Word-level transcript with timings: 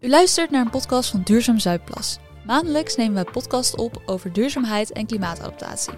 U 0.00 0.08
luistert 0.08 0.50
naar 0.50 0.60
een 0.60 0.70
podcast 0.70 1.10
van 1.10 1.22
Duurzaam 1.22 1.58
Zuidplas. 1.58 2.18
Maandelijks 2.46 2.96
nemen 2.96 3.14
wij 3.14 3.32
podcast 3.32 3.76
op 3.76 4.02
over 4.06 4.32
duurzaamheid 4.32 4.92
en 4.92 5.06
klimaatadaptatie. 5.06 5.92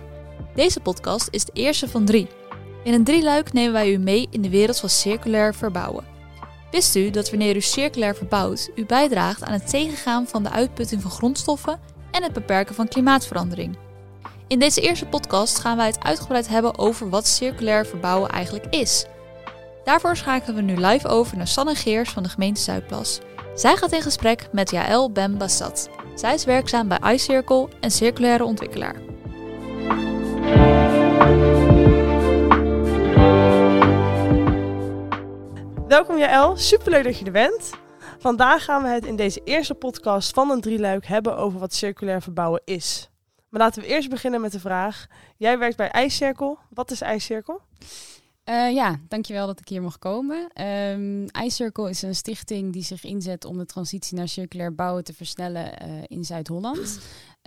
Deze 0.55 0.81
podcast 0.81 1.29
is 1.31 1.45
de 1.45 1.53
eerste 1.53 1.89
van 1.89 2.05
drie. 2.05 2.29
In 2.85 2.93
een 2.93 3.05
drieluik 3.05 3.53
nemen 3.53 3.73
wij 3.73 3.93
u 3.93 3.99
mee 3.99 4.29
in 4.31 4.43
de 4.43 4.49
wereld 4.49 4.81
van 4.81 4.89
circulair 4.89 5.55
verbouwen. 5.55 6.05
Wist 6.71 6.97
u 6.97 7.11
dat 7.11 7.31
wanneer 7.31 7.57
u 7.57 7.61
circulair 7.61 8.17
verbouwt, 8.17 8.71
u 8.75 8.87
bijdraagt 8.87 9.43
aan 9.43 9.53
het 9.53 9.69
tegengaan 9.69 10.27
van 10.27 10.43
de 10.43 10.51
uitputting 10.51 11.03
van 11.03 11.11
grondstoffen 11.11 11.81
en 12.11 12.23
het 12.23 12.33
beperken 12.33 12.75
van 12.75 12.89
klimaatverandering? 12.89 13.77
In 14.47 14.59
deze 14.59 14.81
eerste 14.81 15.07
podcast 15.07 15.59
gaan 15.59 15.77
wij 15.77 15.87
het 15.87 16.03
uitgebreid 16.03 16.49
hebben 16.49 16.79
over 16.79 17.09
wat 17.11 17.27
circulair 17.27 17.87
verbouwen 17.87 18.31
eigenlijk 18.31 18.67
is. 18.71 19.07
Daarvoor 19.85 20.17
schakelen 20.17 20.57
we 20.57 20.63
nu 20.63 20.77
live 20.77 21.09
over 21.09 21.37
naar 21.37 21.47
Sanne 21.47 21.75
Geers 21.75 22.11
van 22.11 22.23
de 22.23 22.29
gemeente 22.29 22.61
Zuidplas. 22.61 23.21
Zij 23.55 23.77
gaat 23.77 23.93
in 23.93 24.03
gesprek 24.03 24.49
met 24.53 24.71
Jaël 24.71 25.13
Ben 25.13 25.39
Bassat. 25.39 25.91
Zij 26.15 26.35
is 26.35 26.45
werkzaam 26.45 26.89
bij 26.89 27.13
iCircle 27.13 27.69
en 27.81 27.91
circulaire 27.91 28.45
ontwikkelaar. 28.45 28.95
Welkom 35.89 36.19
Jaël, 36.19 36.57
superleuk 36.57 37.05
dat 37.05 37.19
je 37.19 37.25
er 37.25 37.33
bent. 37.33 37.71
Vandaag 38.19 38.65
gaan 38.65 38.83
we 38.83 38.89
het 38.89 39.07
in 39.07 39.17
deze 39.17 39.41
eerste 39.45 39.75
podcast 39.75 40.35
van 40.35 40.51
een 40.51 40.61
drieluik 40.61 41.07
hebben 41.07 41.37
over 41.37 41.61
wat 41.61 41.75
circulair 41.75 42.23
verbouwen 42.23 42.63
is. 42.65 43.11
Maar 43.49 43.61
laten 43.61 43.83
we 43.83 43.89
eerst 43.89 44.09
beginnen 44.09 44.41
met 44.41 44.53
de 44.53 44.61
vraag. 44.61 45.07
Jij 45.37 45.59
werkt 45.59 45.77
bij 45.77 46.05
iCircle. 46.05 46.57
Wat 46.71 46.91
is 46.91 47.03
iCircle? 47.03 47.61
Uh, 48.49 48.73
ja, 48.73 49.01
dankjewel 49.09 49.47
dat 49.47 49.61
ik 49.61 49.69
hier 49.69 49.83
mag 49.83 49.99
komen. 49.99 50.63
Um, 50.67 51.27
iCircle 51.43 51.91
is 51.91 52.03
een 52.03 52.15
stichting 52.15 52.73
die 52.73 52.83
zich 52.83 53.05
inzet 53.05 53.45
om 53.45 53.59
de 53.59 53.67
transitie 53.67 54.17
naar 54.17 54.29
circulair 54.29 54.75
bouwen 54.75 55.05
te 55.05 55.15
versnellen 55.15 55.89
uh, 55.89 56.03
in 56.07 56.25
Zuid-Holland. 56.25 56.99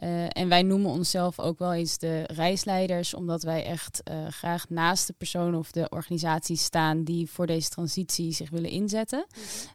Uh, 0.04 0.26
en 0.30 0.50
wij 0.50 0.64
noemen 0.64 0.92
onszelf 0.92 1.40
ook 1.40 1.60
wel 1.60 1.74
eens 1.74 1.98
de 1.98 2.24
reisleiders, 2.24 3.14
omdat 3.14 3.44
wij 3.44 3.66
echt 3.66 4.02
uh, 4.12 4.28
graag 4.28 4.70
naast 4.70 5.08
de 5.08 5.14
personen 5.18 5.60
of 5.60 5.72
de 5.72 5.90
organisaties 5.90 6.64
staan 6.64 7.04
die 7.04 7.30
voor 7.30 7.48
deze 7.48 7.70
transitie 7.70 8.32
zich 8.32 8.50
willen 8.50 8.70
inzetten. 8.70 9.26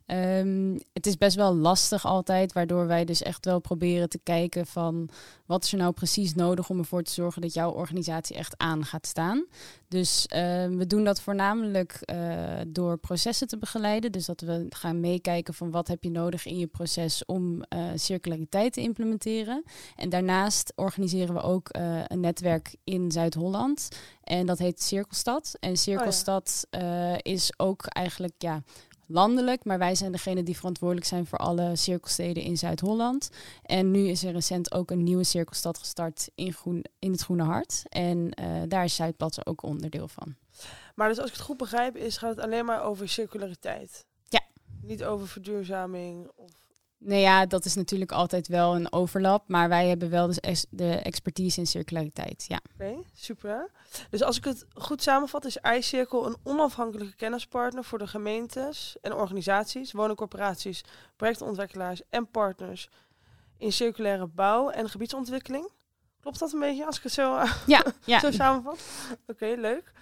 Um, 0.06 0.78
het 0.92 1.06
is 1.06 1.16
best 1.16 1.36
wel 1.36 1.54
lastig 1.54 2.04
altijd, 2.04 2.52
waardoor 2.52 2.86
wij 2.86 3.04
dus 3.04 3.22
echt 3.22 3.44
wel 3.44 3.60
proberen 3.60 4.08
te 4.08 4.20
kijken 4.22 4.66
van 4.66 5.08
wat 5.46 5.64
is 5.64 5.72
er 5.72 5.78
nou 5.78 5.92
precies 5.92 6.34
nodig 6.34 6.70
om 6.70 6.78
ervoor 6.78 7.02
te 7.02 7.12
zorgen 7.12 7.42
dat 7.42 7.54
jouw 7.54 7.70
organisatie 7.70 8.36
echt 8.36 8.54
aan 8.56 8.84
gaat 8.84 9.06
staan. 9.06 9.46
Dus 9.88 10.26
uh, 10.34 10.38
we 10.66 10.86
doen 10.86 11.04
dat 11.04 11.20
voornamelijk 11.20 12.12
door 12.68 12.98
processen 12.98 13.48
te 13.48 13.58
begeleiden. 13.58 14.12
Dus 14.12 14.26
dat 14.26 14.40
we 14.40 14.66
gaan 14.68 15.00
meekijken 15.00 15.54
van 15.54 15.70
wat 15.70 15.88
heb 15.88 16.02
je 16.04 16.10
nodig 16.10 16.46
in 16.46 16.58
je 16.58 16.66
proces 16.66 17.24
om 17.24 17.62
circulariteit 17.94 18.72
te 18.72 18.80
implementeren. 18.80 19.62
En 19.96 20.09
daarnaast 20.10 20.72
organiseren 20.76 21.34
we 21.34 21.40
ook 21.40 21.76
uh, 21.76 22.00
een 22.06 22.20
netwerk 22.20 22.76
in 22.84 23.12
Zuid-Holland. 23.12 23.88
En 24.22 24.46
dat 24.46 24.58
heet 24.58 24.82
Cirkelstad. 24.82 25.56
En 25.60 25.76
Cirkelstad 25.76 26.66
oh 26.70 26.80
ja. 26.80 27.12
uh, 27.12 27.18
is 27.22 27.52
ook 27.56 27.86
eigenlijk 27.86 28.34
ja, 28.38 28.62
landelijk, 29.06 29.64
maar 29.64 29.78
wij 29.78 29.94
zijn 29.94 30.12
degene 30.12 30.42
die 30.42 30.56
verantwoordelijk 30.56 31.06
zijn 31.06 31.26
voor 31.26 31.38
alle 31.38 31.76
cirkelsteden 31.76 32.42
in 32.42 32.56
Zuid-Holland. 32.56 33.30
En 33.62 33.90
nu 33.90 34.08
is 34.08 34.24
er 34.24 34.32
recent 34.32 34.74
ook 34.74 34.90
een 34.90 35.02
nieuwe 35.02 35.24
cirkelstad 35.24 35.78
gestart 35.78 36.30
in, 36.34 36.52
groen, 36.52 36.84
in 36.98 37.12
het 37.12 37.20
Groene 37.20 37.44
Hart. 37.44 37.82
En 37.88 38.16
uh, 38.16 38.62
daar 38.68 38.84
is 38.84 38.94
Zuidplatsen 38.94 39.46
ook 39.46 39.62
onderdeel 39.62 40.08
van. 40.08 40.34
Maar 40.94 41.08
dus 41.08 41.18
als 41.18 41.28
ik 41.28 41.36
het 41.36 41.44
goed 41.44 41.56
begrijp, 41.56 41.96
is, 41.96 42.16
gaat 42.16 42.36
het 42.36 42.44
alleen 42.44 42.64
maar 42.64 42.82
over 42.82 43.08
circulariteit? 43.08 44.04
Ja. 44.28 44.40
Niet 44.82 45.04
over 45.04 45.28
verduurzaming 45.28 46.30
of... 46.34 46.59
Nou 47.02 47.20
ja, 47.20 47.46
dat 47.46 47.64
is 47.64 47.74
natuurlijk 47.74 48.12
altijd 48.12 48.48
wel 48.48 48.74
een 48.74 48.92
overlap, 48.92 49.48
maar 49.48 49.68
wij 49.68 49.88
hebben 49.88 50.10
wel 50.10 50.26
de, 50.26 50.64
de 50.70 50.94
expertise 50.94 51.60
in 51.60 51.66
circulariteit. 51.66 52.44
Ja. 52.48 52.60
Oké, 52.74 52.84
okay, 52.84 53.04
super. 53.14 53.70
Dus 54.10 54.22
als 54.22 54.36
ik 54.36 54.44
het 54.44 54.66
goed 54.74 55.02
samenvat, 55.02 55.44
is 55.44 55.56
iCircle 55.56 56.26
een 56.26 56.36
onafhankelijke 56.42 57.16
kennispartner 57.16 57.84
voor 57.84 57.98
de 57.98 58.06
gemeentes 58.06 58.96
en 59.02 59.14
organisaties, 59.14 59.92
woningcorporaties, 59.92 60.84
projectontwikkelaars 61.16 62.02
en 62.10 62.30
partners 62.30 62.88
in 63.58 63.72
circulaire 63.72 64.26
bouw 64.26 64.70
en 64.70 64.90
gebiedsontwikkeling. 64.90 65.70
Klopt 66.20 66.38
dat 66.38 66.52
een 66.52 66.60
beetje 66.60 66.86
als 66.86 66.96
ik 66.96 67.02
het 67.02 67.12
zo, 67.12 67.38
ja, 67.66 67.84
ja. 68.04 68.20
zo 68.20 68.30
samenvat? 68.30 68.80
Oké, 69.10 69.44
okay, 69.44 69.54
leuk. 69.54 69.92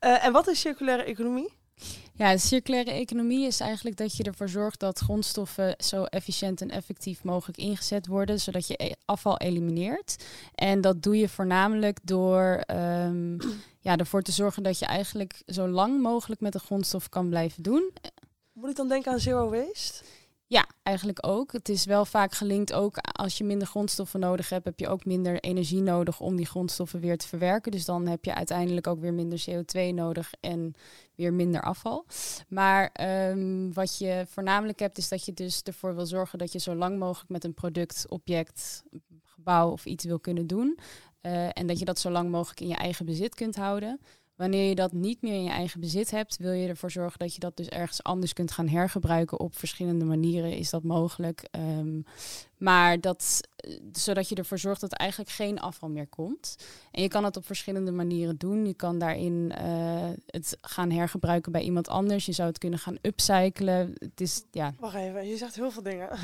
Uh, 0.00 0.24
en 0.24 0.32
wat 0.32 0.46
is 0.46 0.60
circulaire 0.60 1.02
economie? 1.02 1.60
Ja, 2.14 2.32
de 2.32 2.38
circulaire 2.38 2.90
economie 2.90 3.46
is 3.46 3.60
eigenlijk 3.60 3.96
dat 3.96 4.16
je 4.16 4.22
ervoor 4.22 4.48
zorgt 4.48 4.80
dat 4.80 4.98
grondstoffen 4.98 5.74
zo 5.78 6.04
efficiënt 6.04 6.60
en 6.60 6.70
effectief 6.70 7.24
mogelijk 7.24 7.58
ingezet 7.58 8.06
worden, 8.06 8.40
zodat 8.40 8.66
je 8.66 8.96
afval 9.04 9.38
elimineert. 9.38 10.24
En 10.54 10.80
dat 10.80 11.02
doe 11.02 11.16
je 11.16 11.28
voornamelijk 11.28 11.98
door 12.02 12.62
um, 13.06 13.36
ja, 13.86 13.96
ervoor 13.96 14.22
te 14.22 14.32
zorgen 14.32 14.62
dat 14.62 14.78
je 14.78 14.86
eigenlijk 14.86 15.42
zo 15.46 15.68
lang 15.68 16.00
mogelijk 16.00 16.40
met 16.40 16.52
de 16.52 16.58
grondstof 16.58 17.08
kan 17.08 17.28
blijven 17.28 17.62
doen. 17.62 17.92
Moet 18.52 18.70
ik 18.70 18.76
dan 18.76 18.88
denken 18.88 19.12
aan 19.12 19.20
zero 19.20 19.50
waste? 19.50 20.04
Ja, 20.52 20.66
eigenlijk 20.82 21.26
ook. 21.26 21.52
Het 21.52 21.68
is 21.68 21.84
wel 21.84 22.04
vaak 22.04 22.32
gelinkt 22.32 22.72
ook 22.72 22.96
als 22.98 23.38
je 23.38 23.44
minder 23.44 23.68
grondstoffen 23.68 24.20
nodig 24.20 24.48
hebt, 24.48 24.64
heb 24.64 24.78
je 24.78 24.88
ook 24.88 25.04
minder 25.04 25.40
energie 25.40 25.82
nodig 25.82 26.20
om 26.20 26.36
die 26.36 26.46
grondstoffen 26.46 27.00
weer 27.00 27.16
te 27.16 27.28
verwerken. 27.28 27.72
Dus 27.72 27.84
dan 27.84 28.06
heb 28.06 28.24
je 28.24 28.34
uiteindelijk 28.34 28.86
ook 28.86 29.00
weer 29.00 29.14
minder 29.14 29.44
CO2 29.50 29.94
nodig 29.94 30.32
en 30.40 30.74
weer 31.14 31.32
minder 31.32 31.62
afval. 31.62 32.06
Maar 32.48 32.94
um, 33.30 33.72
wat 33.72 33.98
je 33.98 34.24
voornamelijk 34.28 34.78
hebt, 34.78 34.98
is 34.98 35.08
dat 35.08 35.24
je 35.24 35.32
dus 35.32 35.62
ervoor 35.62 35.94
wil 35.94 36.06
zorgen 36.06 36.38
dat 36.38 36.52
je 36.52 36.58
zo 36.58 36.74
lang 36.74 36.98
mogelijk 36.98 37.30
met 37.30 37.44
een 37.44 37.54
product, 37.54 38.06
object, 38.08 38.82
gebouw 39.24 39.70
of 39.70 39.86
iets 39.86 40.04
wil 40.04 40.20
kunnen 40.20 40.46
doen. 40.46 40.78
Uh, 41.22 41.48
en 41.52 41.66
dat 41.66 41.78
je 41.78 41.84
dat 41.84 41.98
zo 41.98 42.10
lang 42.10 42.30
mogelijk 42.30 42.60
in 42.60 42.68
je 42.68 42.76
eigen 42.76 43.06
bezit 43.06 43.34
kunt 43.34 43.56
houden. 43.56 44.00
Wanneer 44.36 44.68
je 44.68 44.74
dat 44.74 44.92
niet 44.92 45.22
meer 45.22 45.34
in 45.34 45.44
je 45.44 45.50
eigen 45.50 45.80
bezit 45.80 46.10
hebt, 46.10 46.36
wil 46.36 46.52
je 46.52 46.68
ervoor 46.68 46.90
zorgen 46.90 47.18
dat 47.18 47.34
je 47.34 47.40
dat 47.40 47.56
dus 47.56 47.68
ergens 47.68 48.02
anders 48.02 48.32
kunt 48.32 48.52
gaan 48.52 48.68
hergebruiken. 48.68 49.40
Op 49.40 49.56
verschillende 49.58 50.04
manieren 50.04 50.56
is 50.56 50.70
dat 50.70 50.82
mogelijk. 50.82 51.48
Um, 51.50 52.04
maar 52.58 53.00
dat, 53.00 53.48
zodat 53.92 54.28
je 54.28 54.34
ervoor 54.34 54.58
zorgt 54.58 54.80
dat 54.80 54.92
er 54.92 54.98
eigenlijk 54.98 55.30
geen 55.30 55.60
afval 55.60 55.88
meer 55.88 56.06
komt. 56.06 56.56
En 56.90 57.02
je 57.02 57.08
kan 57.08 57.24
het 57.24 57.36
op 57.36 57.46
verschillende 57.46 57.92
manieren 57.92 58.36
doen. 58.36 58.66
Je 58.66 58.74
kan 58.74 58.98
daarin 58.98 59.52
uh, 59.62 60.10
het 60.26 60.58
gaan 60.60 60.90
hergebruiken 60.90 61.52
bij 61.52 61.62
iemand 61.62 61.88
anders. 61.88 62.26
Je 62.26 62.32
zou 62.32 62.48
het 62.48 62.58
kunnen 62.58 62.78
gaan 62.78 62.98
upcyclen. 63.00 63.92
Het 63.98 64.20
is, 64.20 64.44
ja. 64.50 64.74
Wacht 64.78 64.94
even, 64.94 65.26
je 65.26 65.36
zegt 65.36 65.54
heel 65.54 65.70
veel 65.70 65.82
dingen. 65.82 66.08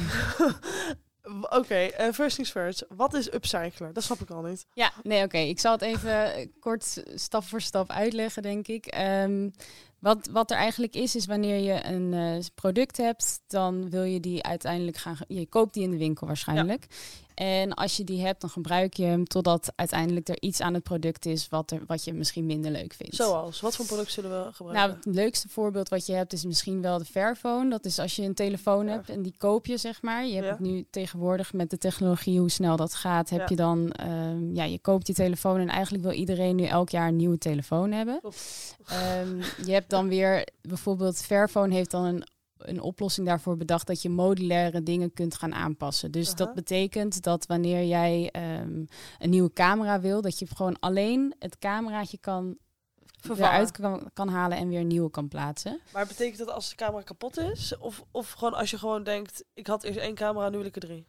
Oké, 1.43 1.57
okay, 1.57 1.95
uh, 2.01 2.13
first 2.13 2.35
things 2.35 2.51
first. 2.51 2.85
Wat 2.89 3.15
is 3.15 3.33
upcyclen? 3.33 3.93
Dat 3.93 4.03
snap 4.03 4.21
ik 4.21 4.31
al 4.31 4.43
niet. 4.43 4.67
Ja, 4.73 4.93
nee, 5.03 5.17
oké. 5.17 5.25
Okay. 5.25 5.49
Ik 5.49 5.61
zal 5.61 5.73
het 5.73 5.83
even 5.83 6.51
kort 6.61 7.03
stap 7.15 7.45
voor 7.45 7.61
stap 7.61 7.91
uitleggen, 7.91 8.43
denk 8.43 8.69
ik. 8.69 8.99
Um, 8.99 9.53
wat, 9.99 10.29
wat 10.33 10.51
er 10.51 10.57
eigenlijk 10.57 10.95
is, 10.95 11.17
is 11.17 11.27
wanneer 11.27 11.59
je 11.59 11.85
een 11.85 12.13
uh, 12.13 12.45
product 12.55 12.97
hebt, 12.97 13.41
dan 13.47 13.91
wil 13.91 14.03
je 14.03 14.21
die 14.21 14.43
uiteindelijk 14.43 14.97
gaan. 14.97 15.17
Je 15.29 15.47
koopt 15.47 15.75
die 15.75 15.83
in 15.83 15.91
de 15.91 15.97
winkel 15.97 16.27
waarschijnlijk. 16.27 16.87
Ja. 16.89 16.97
En 17.39 17.75
als 17.75 17.97
je 17.97 18.05
die 18.05 18.21
hebt, 18.21 18.41
dan 18.41 18.51
gebruik 18.51 18.95
je 18.95 19.05
hem 19.05 19.25
totdat 19.25 19.73
uiteindelijk 19.77 20.29
er 20.29 20.37
iets 20.41 20.61
aan 20.61 20.75
het 20.75 20.83
product 20.83 21.27
is 21.27 21.49
wat, 21.49 21.71
er, 21.71 21.83
wat 21.87 22.05
je 22.05 22.13
misschien 22.13 22.47
minder 22.47 22.71
leuk 22.71 22.93
vindt. 22.93 23.15
Zoals? 23.15 23.61
Wat 23.61 23.77
voor 23.77 23.87
product 23.87 24.13
zullen 24.13 24.45
we 24.45 24.53
gebruiken? 24.53 24.89
Nou, 24.89 25.01
het 25.05 25.15
leukste 25.15 25.49
voorbeeld 25.49 25.89
wat 25.89 26.07
je 26.07 26.13
hebt 26.13 26.33
is 26.33 26.45
misschien 26.45 26.83
wel 26.83 26.99
de 26.99 27.05
Fairphone. 27.05 27.71
Dat 27.71 27.85
is 27.85 27.99
als 27.99 28.17
je 28.17 28.23
een 28.23 28.35
telefoon 28.35 28.87
ja. 28.87 28.93
hebt 28.93 29.09
en 29.09 29.23
die 29.23 29.35
koop 29.39 29.67
je, 29.67 29.77
zeg 29.77 30.03
maar. 30.03 30.27
Je 30.27 30.35
hebt 30.35 30.47
ja. 30.47 30.51
het 30.51 30.61
nu 30.61 30.87
tegenwoordig 30.91 31.53
met 31.53 31.71
de 31.71 31.79
technologie, 31.79 32.39
hoe 32.39 32.51
snel 32.51 32.77
dat 32.77 32.95
gaat, 32.95 33.31
heb 33.31 33.41
ja. 33.41 33.47
je 33.49 33.57
dan, 33.57 33.93
um, 34.03 34.55
ja, 34.55 34.65
je 34.65 34.79
koopt 34.79 35.07
die 35.07 35.15
telefoon 35.15 35.61
en 35.61 35.69
eigenlijk 35.69 36.05
wil 36.05 36.13
iedereen 36.13 36.57
nu 36.57 36.65
elk 36.65 36.89
jaar 36.89 37.09
een 37.09 37.17
nieuwe 37.17 37.39
telefoon 37.39 37.93
hebben. 37.93 38.21
Um, 38.23 39.41
je 39.65 39.73
hebt 39.73 39.91
dan 39.91 40.09
weer, 40.09 40.49
bijvoorbeeld 40.63 41.17
Fairphone 41.17 41.75
heeft 41.75 41.91
dan 41.91 42.05
een 42.05 42.25
een 42.59 42.81
oplossing 42.81 43.27
daarvoor 43.27 43.57
bedacht 43.57 43.87
dat 43.87 44.03
je 44.03 44.11
modulaire 44.11 44.83
dingen 44.83 45.13
kunt 45.13 45.35
gaan 45.35 45.55
aanpassen. 45.55 46.11
Dus 46.11 46.31
uh 46.31 46.35
-huh. 46.35 46.47
dat 46.47 46.55
betekent 46.55 47.23
dat 47.23 47.47
wanneer 47.47 47.85
jij 47.85 48.33
um, 48.61 48.87
een 49.19 49.31
nieuwe 49.31 49.53
camera 49.53 50.01
wil, 50.01 50.21
dat 50.21 50.39
je 50.39 50.47
gewoon 50.47 50.79
alleen 50.79 51.35
het 51.39 51.59
cameraatje 51.59 52.19
kan 52.19 52.57
eruit 53.23 53.71
kan, 53.71 54.11
kan 54.13 54.29
halen 54.29 54.59
en 54.59 54.69
weer 54.69 54.81
een 54.81 54.87
nieuwe 54.87 55.11
kan 55.11 55.29
plaatsen. 55.29 55.81
Maar 55.93 56.07
betekent 56.07 56.39
dat 56.39 56.51
als 56.51 56.69
de 56.69 56.77
camera 56.77 57.03
kapot 57.03 57.39
is? 57.39 57.79
Of, 57.79 58.05
of 58.11 58.31
gewoon 58.31 58.55
als 58.55 58.71
je 58.71 58.79
gewoon 58.79 59.03
denkt, 59.03 59.45
ik 59.55 59.67
had 59.67 59.83
eerst 59.83 59.99
één 59.99 60.15
camera, 60.15 60.49
nu 60.49 60.57
wil 60.57 60.67
ik 60.67 60.75
er 60.75 60.81
drie? 60.81 61.07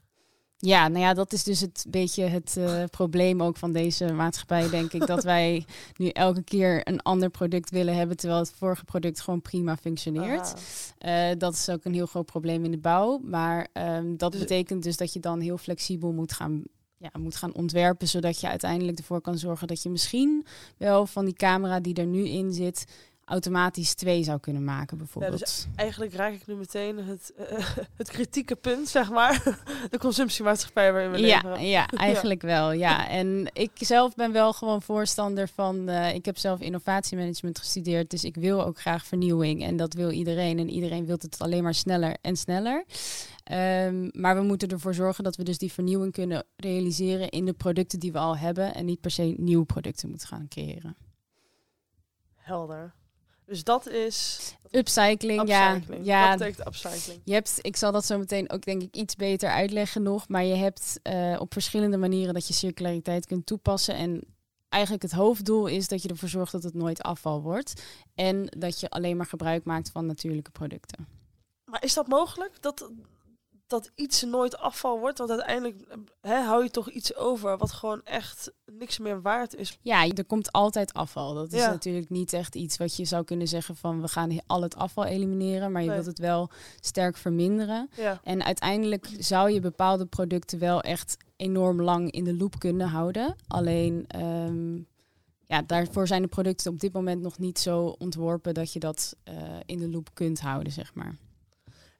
Ja, 0.61 0.87
nou 0.87 0.99
ja, 1.03 1.13
dat 1.13 1.33
is 1.33 1.43
dus 1.43 1.59
het 1.61 1.85
beetje 1.89 2.23
het 2.23 2.55
uh, 2.57 2.83
probleem 2.83 3.43
ook 3.43 3.57
van 3.57 3.71
deze 3.71 4.13
maatschappij, 4.13 4.69
denk 4.69 4.93
ik. 4.93 5.07
Dat 5.07 5.23
wij 5.33 5.65
nu 5.95 6.07
elke 6.07 6.43
keer 6.43 6.87
een 6.87 7.01
ander 7.01 7.29
product 7.29 7.69
willen 7.69 7.95
hebben, 7.95 8.17
terwijl 8.17 8.39
het 8.39 8.53
vorige 8.57 8.83
product 8.85 9.21
gewoon 9.21 9.41
prima 9.41 9.77
functioneert. 9.77 10.53
Uh, 11.05 11.29
dat 11.37 11.53
is 11.53 11.69
ook 11.69 11.85
een 11.85 11.93
heel 11.93 12.05
groot 12.05 12.25
probleem 12.25 12.63
in 12.63 12.71
de 12.71 12.77
bouw. 12.77 13.19
Maar 13.23 13.67
um, 13.73 14.17
dat 14.17 14.31
dus 14.31 14.41
betekent 14.41 14.83
dus 14.83 14.97
dat 14.97 15.13
je 15.13 15.19
dan 15.19 15.39
heel 15.39 15.57
flexibel 15.57 16.11
moet 16.11 16.33
gaan, 16.33 16.63
ja, 16.97 17.09
moet 17.19 17.35
gaan 17.35 17.53
ontwerpen, 17.53 18.07
zodat 18.07 18.39
je 18.39 18.49
uiteindelijk 18.49 18.97
ervoor 18.97 19.21
kan 19.21 19.37
zorgen 19.37 19.67
dat 19.67 19.83
je 19.83 19.89
misschien 19.89 20.45
wel 20.77 21.05
van 21.05 21.25
die 21.25 21.33
camera 21.33 21.79
die 21.79 21.93
er 21.93 22.07
nu 22.07 22.27
in 22.27 22.53
zit, 22.53 22.85
automatisch 23.29 23.93
twee 23.93 24.23
zou 24.23 24.39
kunnen 24.39 24.63
maken, 24.63 24.97
Ja, 24.97 25.03
bijvoorbeeld. 25.03 25.39
dus 25.39 25.67
eigenlijk 25.75 26.13
raak 26.13 26.33
ik 26.33 26.47
nu 26.47 26.55
meteen 26.55 26.97
het, 26.97 27.33
eh, 27.37 27.67
het 27.97 28.09
kritieke 28.09 28.55
punt, 28.55 28.87
zeg 28.87 29.09
maar. 29.11 29.43
De 29.91 29.97
consumptiemaatschappij 29.97 30.91
waarin 30.91 31.11
we 31.11 31.17
Ja, 31.17 31.41
leven. 31.43 31.67
ja, 31.67 31.87
eigenlijk 32.09 32.41
wel. 32.41 32.71
Ja. 32.71 33.09
En 33.09 33.49
ik 33.53 33.71
zelf 33.73 34.15
ben 34.15 34.31
wel 34.31 34.53
gewoon 34.53 34.81
voorstander 34.81 35.47
van. 35.47 35.89
eh, 35.89 36.13
ik 36.15 36.25
heb 36.25 36.37
zelf 36.37 36.59
innovatiemanagement 36.59 37.59
gestudeerd, 37.59 38.09
dus 38.09 38.23
ik 38.23 38.35
wil 38.35 38.65
ook 38.65 38.79
graag 38.79 39.05
vernieuwing. 39.05 39.63
En 39.63 39.77
dat 39.77 39.93
wil 39.93 40.11
iedereen. 40.11 40.59
En 40.59 40.69
iedereen 40.69 41.05
wil 41.05 41.17
het 41.21 41.39
alleen 41.39 41.63
maar 41.63 41.73
sneller 41.73 42.17
en 42.21 42.35
sneller. 42.37 42.83
Ehm, 43.43 44.09
maar 44.11 44.35
we 44.35 44.41
moeten 44.41 44.67
ervoor 44.69 44.93
zorgen 44.93 45.23
dat 45.23 45.35
we 45.35 45.43
dus 45.43 45.57
die 45.57 45.71
vernieuwing 45.71 46.13
kunnen 46.13 46.43
realiseren 46.55 47.29
in 47.29 47.45
de 47.45 47.53
producten 47.53 47.99
die 47.99 48.11
we 48.11 48.17
al 48.17 48.37
hebben. 48.37 48.73
En 48.73 48.85
niet 48.85 49.01
per 49.01 49.11
se 49.11 49.33
nieuwe 49.37 49.65
producten 49.65 50.09
moeten 50.09 50.27
gaan 50.27 50.47
creëren. 50.47 50.95
Helder. 52.35 52.93
Dus 53.49 53.63
dat 53.63 53.87
is 53.87 54.39
Upcycling, 54.71 55.41
upcycling. 55.41 56.05
ja. 56.05 56.23
ja 56.23 56.29
Wat 56.29 56.37
betekent 56.37 56.67
upcycling? 56.67 57.21
Je 57.23 57.33
hebt, 57.33 57.59
ik 57.61 57.75
zal 57.75 57.91
dat 57.91 58.05
zo 58.05 58.17
meteen 58.17 58.51
ook 58.51 58.63
denk 58.65 58.81
ik 58.81 58.95
iets 58.95 59.15
beter 59.15 59.49
uitleggen 59.49 60.03
nog, 60.03 60.27
maar 60.27 60.43
je 60.43 60.55
hebt 60.55 60.99
eh, 61.03 61.35
op 61.39 61.53
verschillende 61.53 61.97
manieren 61.97 62.33
dat 62.33 62.47
je 62.47 62.53
circulariteit 62.53 63.25
kunt 63.25 63.45
toepassen. 63.45 63.95
En 63.95 64.23
eigenlijk 64.69 65.03
het 65.03 65.11
hoofddoel 65.11 65.67
is 65.67 65.87
dat 65.87 66.01
je 66.01 66.09
ervoor 66.09 66.29
zorgt 66.29 66.51
dat 66.51 66.63
het 66.63 66.73
nooit 66.73 67.01
afval 67.01 67.41
wordt. 67.41 67.83
En 68.15 68.45
dat 68.57 68.79
je 68.79 68.89
alleen 68.89 69.17
maar 69.17 69.25
gebruik 69.25 69.63
maakt 69.63 69.91
van 69.91 70.05
natuurlijke 70.05 70.51
producten. 70.51 71.07
Maar 71.65 71.83
is 71.83 71.93
dat 71.93 72.07
mogelijk? 72.07 72.61
Dat, 72.61 72.91
dat 73.69 73.91
iets 73.95 74.23
nooit 74.23 74.57
afval 74.57 74.99
wordt? 74.99 75.17
Want 75.17 75.29
uiteindelijk 75.29 75.83
hè, 76.21 76.35
hou 76.41 76.63
je 76.63 76.69
toch 76.69 76.89
iets 76.89 77.15
over 77.15 77.57
wat 77.57 77.71
gewoon 77.71 78.01
echt 78.03 78.51
niks 78.65 78.99
meer 78.99 79.21
waard 79.21 79.55
is. 79.55 79.77
Ja, 79.81 80.07
er 80.07 80.25
komt 80.25 80.51
altijd 80.51 80.93
afval. 80.93 81.33
Dat 81.33 81.53
is 81.53 81.59
Ja. 81.59 81.69
natuurlijk 81.71 82.09
niet 82.09 82.33
echt 82.33 82.55
iets 82.55 82.77
wat 82.77 82.95
je 82.95 83.05
zou 83.05 83.23
kunnen 83.23 83.47
zeggen 83.47 83.75
van 83.75 84.01
we 84.01 84.07
gaan 84.07 84.39
al 84.47 84.61
het 84.61 84.75
afval 84.75 85.05
elimineren, 85.05 85.71
maar 85.71 85.81
je 85.81 85.87
Nee. 85.87 85.95
wilt 85.95 86.07
het 86.07 86.19
wel 86.19 86.49
sterk 86.79 87.17
verminderen. 87.17 87.89
Ja. 87.95 88.19
En 88.23 88.43
uiteindelijk 88.43 89.09
zou 89.17 89.51
je 89.51 89.59
bepaalde 89.59 90.05
producten 90.05 90.59
wel 90.59 90.81
echt 90.81 91.17
enorm 91.35 91.81
lang 91.81 92.11
in 92.11 92.23
de 92.23 92.35
loop 92.37 92.59
kunnen 92.59 92.87
houden. 92.87 93.35
Alleen, 93.47 94.05
ehm, 94.07 94.75
ja, 95.45 95.61
daarvoor 95.61 96.07
zijn 96.07 96.21
de 96.21 96.27
producten 96.27 96.71
op 96.71 96.79
dit 96.79 96.93
moment 96.93 97.21
nog 97.21 97.37
niet 97.37 97.59
zo 97.59 97.95
ontworpen 97.97 98.53
dat 98.53 98.73
je 98.73 98.79
dat 98.79 99.15
eh, 99.23 99.33
in 99.65 99.79
de 99.79 99.89
loop 99.89 100.09
kunt 100.13 100.39
houden, 100.39 100.73
zeg 100.73 100.93
maar. 100.93 101.15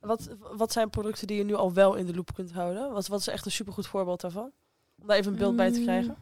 Wat, 0.00 0.28
wat 0.56 0.72
zijn 0.72 0.90
producten 0.90 1.26
die 1.26 1.36
je 1.36 1.44
nu 1.44 1.54
al 1.54 1.72
wel 1.72 1.94
in 1.94 2.06
de 2.06 2.14
loop 2.14 2.34
kunt 2.34 2.52
houden? 2.52 2.92
Wat, 2.92 3.06
wat 3.06 3.20
is 3.20 3.26
echt 3.26 3.44
een 3.44 3.50
supergoed 3.52 3.86
voorbeeld 3.86 4.20
daarvan? 4.20 4.50
Om 5.00 5.06
daar 5.06 5.16
even 5.16 5.32
een 5.32 5.38
beeld 5.38 5.56
bij 5.56 5.70
te 5.72 5.78
Mm. 5.78 5.84
krijgen. 5.84 6.16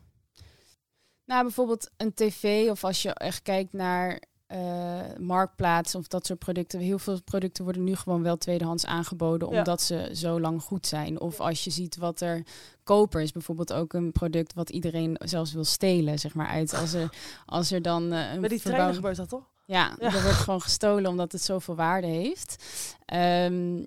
Nou, 1.24 1.42
bijvoorbeeld 1.42 1.90
een 1.96 2.14
tv 2.14 2.70
of 2.70 2.84
als 2.84 3.02
je 3.02 3.10
echt 3.14 3.42
kijkt 3.42 3.72
naar 3.72 4.22
eh 4.46 5.00
marktplaats 5.18 5.94
of 5.94 6.06
dat 6.08 6.26
soort 6.26 6.38
producten. 6.38 6.80
Heel 6.80 6.98
veel 6.98 7.22
producten 7.22 7.64
worden 7.64 7.84
nu 7.84 7.94
gewoon 7.96 8.22
wel 8.22 8.36
tweedehands 8.36 8.86
aangeboden 8.86 9.50
Ja. 9.50 9.58
omdat 9.58 9.80
ze 9.82 10.10
zo 10.12 10.40
lang 10.40 10.62
goed 10.62 10.86
zijn. 10.86 11.20
Of 11.20 11.40
als 11.40 11.64
je 11.64 11.70
ziet 11.70 11.96
wat 11.96 12.20
er 12.20 12.42
koper 12.84 13.20
is, 13.20 13.32
bijvoorbeeld 13.32 13.72
ook 13.72 13.92
een 13.92 14.12
product 14.12 14.54
wat 14.54 14.70
iedereen 14.70 15.16
zelfs 15.24 15.52
wil 15.52 15.64
stelen, 15.64 16.18
zeg 16.18 16.34
maar 16.34 16.46
uit. 16.46 16.74
Als 16.74 16.92
er, 16.92 17.12
als 17.46 17.70
er 17.70 17.82
dan 17.82 18.12
eh, 18.12 18.32
een 18.32 18.40
Bij 18.40 18.48
die 18.48 18.60
treinen 18.60 18.60
verbouwing- 18.60 18.94
gebeurt 18.96 19.16
dat 19.16 19.28
toch? 19.28 19.48
Ja, 19.68 19.96
Ja. 19.98 20.14
er 20.14 20.22
wordt 20.22 20.36
gewoon 20.36 20.60
gestolen 20.60 21.10
omdat 21.10 21.32
het 21.32 21.42
zoveel 21.42 21.74
waarde 21.74 22.06
heeft. 22.06 22.64
Ehm, 23.04 23.84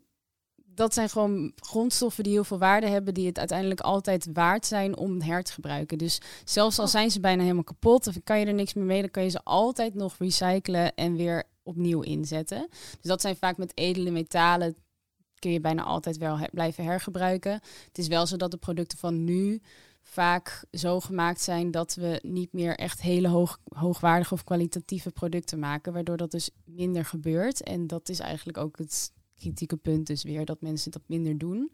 dat 0.66 0.94
zijn 0.94 1.10
gewoon 1.10 1.52
grondstoffen 1.56 2.24
die 2.24 2.34
heel 2.34 2.44
veel 2.44 2.58
waarde 2.60 2.88
hebben, 2.88 3.14
die 3.14 3.26
het 3.28 3.40
uiteindelijk 3.40 3.80
altijd 3.80 4.28
waard 4.34 4.66
zijn 4.66 4.98
om 4.98 5.22
her 5.22 5.44
te 5.44 5.52
gebruiken. 5.54 5.98
Dus 5.98 6.22
zelfs 6.46 6.80
al 6.80 6.86
Oh. 6.86 6.92
zijn 6.92 7.12
ze 7.12 7.20
bijna 7.20 7.42
helemaal 7.42 7.64
kapot 7.64 8.08
of 8.08 8.16
kan 8.24 8.40
je 8.40 8.46
er 8.46 8.54
niks 8.54 8.74
meer 8.74 8.86
mee, 8.86 9.02
dan 9.02 9.12
kan 9.12 9.24
je 9.24 9.30
ze 9.30 9.44
altijd 9.44 9.94
nog 9.94 10.16
recyclen 10.20 10.96
en 10.96 11.16
weer 11.16 11.44
opnieuw 11.64 12.02
inzetten. 12.02 12.68
Dus 12.70 13.02
dat 13.02 13.22
zijn 13.22 13.36
vaak 13.36 13.58
met 13.58 13.78
edele 13.78 14.12
metalen, 14.12 14.76
kun 15.40 15.52
je 15.52 15.60
bijna 15.60 15.84
altijd 15.84 16.18
wel 16.18 16.38
he- 16.40 16.48
blijven 16.52 16.84
hergebruiken. 16.84 17.52
Het 17.88 17.98
is 17.98 18.08
wel 18.08 18.26
zo 18.28 18.38
dat 18.38 18.52
de 18.52 18.58
producten 18.58 18.98
van 18.98 19.24
nu 19.24 19.62
vaak 20.02 20.66
zo 20.72 21.00
gemaakt 21.00 21.42
zijn 21.42 21.72
dat 21.72 21.96
we 21.96 22.20
niet 22.24 22.54
meer 22.54 22.76
echt 22.76 23.02
hele 23.02 23.28
hoog, 23.28 23.60
hoogwaardige 23.64 24.34
of 24.34 24.44
kwalitatieve 24.44 25.12
producten 25.12 25.60
maken, 25.60 25.94
waardoor 25.94 26.18
dat 26.18 26.32
dus 26.32 26.50
minder 26.66 27.06
gebeurt. 27.06 27.64
En 27.64 27.88
dat 27.88 28.10
is 28.10 28.20
eigenlijk 28.20 28.58
ook 28.58 28.78
het 28.78 29.14
kritieke 29.42 29.78
punt 29.78 30.08
dus 30.08 30.24
weer, 30.24 30.46
dat 30.46 30.62
mensen 30.62 30.92
dat 30.92 31.02
minder 31.06 31.38
doen. 31.38 31.72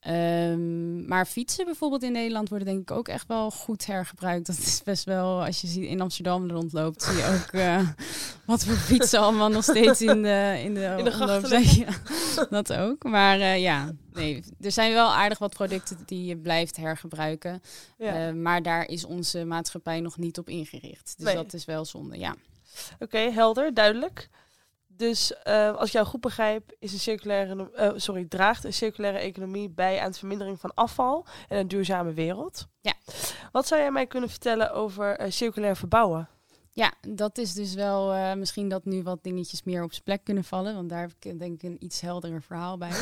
Ehm, 0.00 1.06
maar 1.06 1.26
fietsen 1.26 1.64
bijvoorbeeld 1.64 2.02
in 2.02 2.12
Nederland 2.12 2.48
worden 2.48 2.66
denk 2.66 2.80
ik 2.80 2.90
ook 2.90 3.08
echt 3.08 3.26
wel 3.28 3.50
goed 3.50 3.86
hergebruikt. 3.86 4.46
Dat 4.46 4.58
is 4.58 4.82
best 4.84 5.04
wel, 5.04 5.44
als 5.44 5.60
je 5.60 5.66
ziet 5.66 5.84
in 5.84 6.00
Amsterdam 6.00 6.50
rondloopt, 6.50 7.02
zie 7.02 7.16
je 7.16 7.40
ook 7.42 7.52
eh, 7.52 7.88
wat 8.46 8.64
voor 8.64 8.74
fietsen 8.74 9.20
allemaal 9.20 9.48
nog 9.48 9.62
steeds 9.62 10.02
in 10.02 10.22
de, 10.22 10.60
in 10.64 10.74
de, 10.74 10.94
In 10.98 11.04
de 11.04 11.12
omloop 11.12 11.46
zijn. 11.46 11.64
Ja, 11.64 11.92
dat 12.50 12.72
ook. 12.72 13.02
Maar 13.04 13.40
eh, 13.40 13.60
ja, 13.60 13.92
nee, 14.12 14.42
er 14.60 14.72
zijn 14.72 14.92
wel 14.92 15.12
aardig 15.12 15.38
wat 15.38 15.54
producten 15.54 15.98
die 16.06 16.24
je 16.24 16.36
blijft 16.36 16.76
hergebruiken. 16.76 17.60
Ja. 17.98 18.28
Eh, 18.28 18.34
maar 18.34 18.62
daar 18.62 18.88
is 18.88 19.04
onze 19.04 19.44
maatschappij 19.44 20.00
nog 20.00 20.18
niet 20.18 20.38
op 20.38 20.48
ingericht. 20.48 21.14
Dus 21.16 21.26
Nee. 21.26 21.34
dat 21.34 21.52
is 21.52 21.64
wel 21.64 21.84
zonde, 21.84 22.18
ja. 22.18 22.34
Oké, 22.98 23.18
helder, 23.18 23.74
duidelijk. 23.74 24.28
Dus 25.02 25.32
eh, 25.42 25.76
als 25.76 25.86
ik 25.86 25.92
jou 25.92 26.06
goed 26.06 26.20
begrijp, 26.20 26.76
is 26.78 26.92
een 26.92 26.98
circulaire, 26.98 27.70
eh, 27.72 27.90
sorry, 27.96 28.24
draagt 28.24 28.64
een 28.64 28.72
circulaire 28.72 29.18
economie 29.18 29.70
bij 29.70 30.00
aan 30.00 30.10
de 30.10 30.18
vermindering 30.18 30.60
van 30.60 30.74
afval 30.74 31.26
en 31.48 31.58
een 31.58 31.68
duurzame 31.68 32.12
wereld. 32.12 32.66
Ja. 32.80 32.92
Wat 33.52 33.66
zou 33.66 33.80
jij 33.80 33.90
mij 33.90 34.06
kunnen 34.06 34.30
vertellen 34.30 34.72
over 34.72 35.16
eh, 35.16 35.30
circulair 35.30 35.76
verbouwen? 35.76 36.28
Ja, 36.72 36.92
dat 37.08 37.38
is 37.38 37.52
dus 37.52 37.74
wel 37.74 38.12
eh, 38.12 38.34
misschien 38.34 38.68
dat 38.68 38.84
nu 38.84 39.02
wat 39.02 39.22
dingetjes 39.22 39.62
meer 39.62 39.82
op 39.82 39.92
zijn 39.92 40.04
plek 40.04 40.24
kunnen 40.24 40.44
vallen. 40.44 40.74
Want 40.74 40.88
daar 40.88 41.00
heb 41.00 41.12
ik 41.20 41.38
denk 41.38 41.62
ik 41.62 41.62
een 41.62 41.84
iets 41.84 42.00
helderer 42.00 42.42
verhaal 42.42 42.78
bij. 42.78 42.90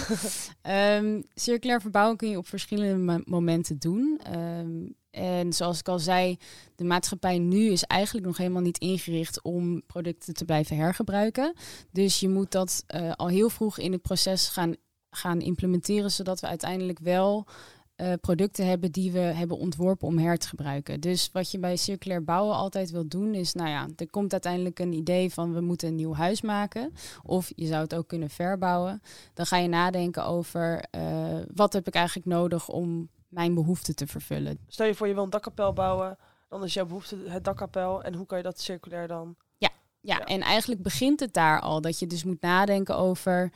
Ehm, 0.63 1.23
circulair 1.35 1.81
verbouwen 1.81 2.17
kun 2.17 2.29
je 2.31 2.37
op 2.39 2.47
verschillende 2.47 2.97
mo- 2.97 3.23
momenten 3.25 3.79
doen. 3.79 4.21
Ehm, 4.23 4.89
en 5.11 5.53
zoals 5.53 5.79
ik 5.79 5.89
al 5.89 5.99
zei, 5.99 6.39
de 6.75 6.85
maatschappij 6.85 7.39
nu 7.39 7.71
is 7.71 7.85
eigenlijk 7.85 8.27
nog 8.27 8.37
helemaal 8.37 8.63
niet 8.63 8.79
ingericht 8.79 9.43
om 9.43 9.87
producten 9.87 10.35
te 10.35 10.45
blijven 10.45 10.77
hergebruiken. 10.77 11.55
Dus 11.91 12.21
je 12.21 12.29
moet 12.29 12.51
dat 12.51 12.85
eh, 12.87 13.13
al 13.13 13.29
heel 13.29 13.51
vroeg 13.51 13.79
in 13.79 13.93
het 13.93 14.03
proces 14.03 14.49
gaan, 14.49 14.75
gaan 15.11 15.41
implementeren, 15.41 16.11
zodat 16.11 16.41
we 16.41 16.47
uiteindelijk 16.47 16.99
wel 16.99 17.47
eh, 18.01 18.13
producten 18.21 18.67
hebben 18.67 18.93
die 18.93 19.13
we 19.13 19.19
hebben 19.19 19.59
ontworpen 19.59 20.09
om 20.09 20.19
her 20.19 20.39
te 20.39 20.49
gebruiken. 20.49 21.01
Dus 21.01 21.31
wat 21.33 21.51
je 21.51 21.59
bij 21.59 21.77
circulair 21.77 22.25
bouwen 22.25 22.55
altijd 22.55 22.91
wil 22.91 23.09
doen 23.09 23.35
is, 23.35 23.53
nou 23.53 23.69
ja, 23.69 23.89
er 23.97 24.11
komt 24.11 24.33
uiteindelijk 24.33 24.79
een 24.79 24.93
idee 24.93 25.33
van 25.33 25.53
we 25.53 25.61
moeten 25.61 25.89
een 25.89 25.95
nieuw 25.95 26.15
huis 26.15 26.41
maken. 26.41 26.93
Of 27.23 27.53
je 27.55 27.67
zou 27.67 27.83
het 27.83 27.95
ook 27.95 28.09
kunnen 28.09 28.31
verbouwen. 28.31 29.03
Dan 29.35 29.47
ga 29.47 29.57
je 29.57 29.69
nadenken 29.69 30.25
over 30.25 30.85
eh, 30.91 31.39
wat 31.55 31.73
heb 31.73 31.87
ik 31.87 31.95
eigenlijk 31.95 32.27
nodig 32.27 32.69
om 32.69 33.09
mijn 33.31 33.55
behoeften 33.55 33.95
te 33.97 34.07
vervullen. 34.07 34.59
Stel 34.67 34.87
je 34.87 34.95
voor 34.95 35.09
je 35.09 35.15
wil 35.15 35.23
een 35.23 35.31
dakkapel 35.31 35.73
bouwen, 35.73 36.19
dan 36.49 36.65
is 36.65 36.75
jouw 36.75 36.87
behoefte 36.87 37.17
het 37.27 37.45
dakkapel 37.45 38.03
en 38.03 38.15
hoe 38.15 38.27
kan 38.27 38.39
je 38.39 38.45
dat 38.45 38.61
circulair 38.61 39.09
dan? 39.09 39.37
Ja, 39.59 39.71
Ja. 40.01 40.25
en 40.25 40.41
eigenlijk 40.41 40.83
begint 40.83 41.21
het 41.21 41.33
daar 41.35 41.61
al. 41.61 41.81
Dat 41.81 41.99
je 41.99 42.07
dus 42.07 42.25
moet 42.25 42.41
nadenken 42.41 42.97
over 42.97 43.53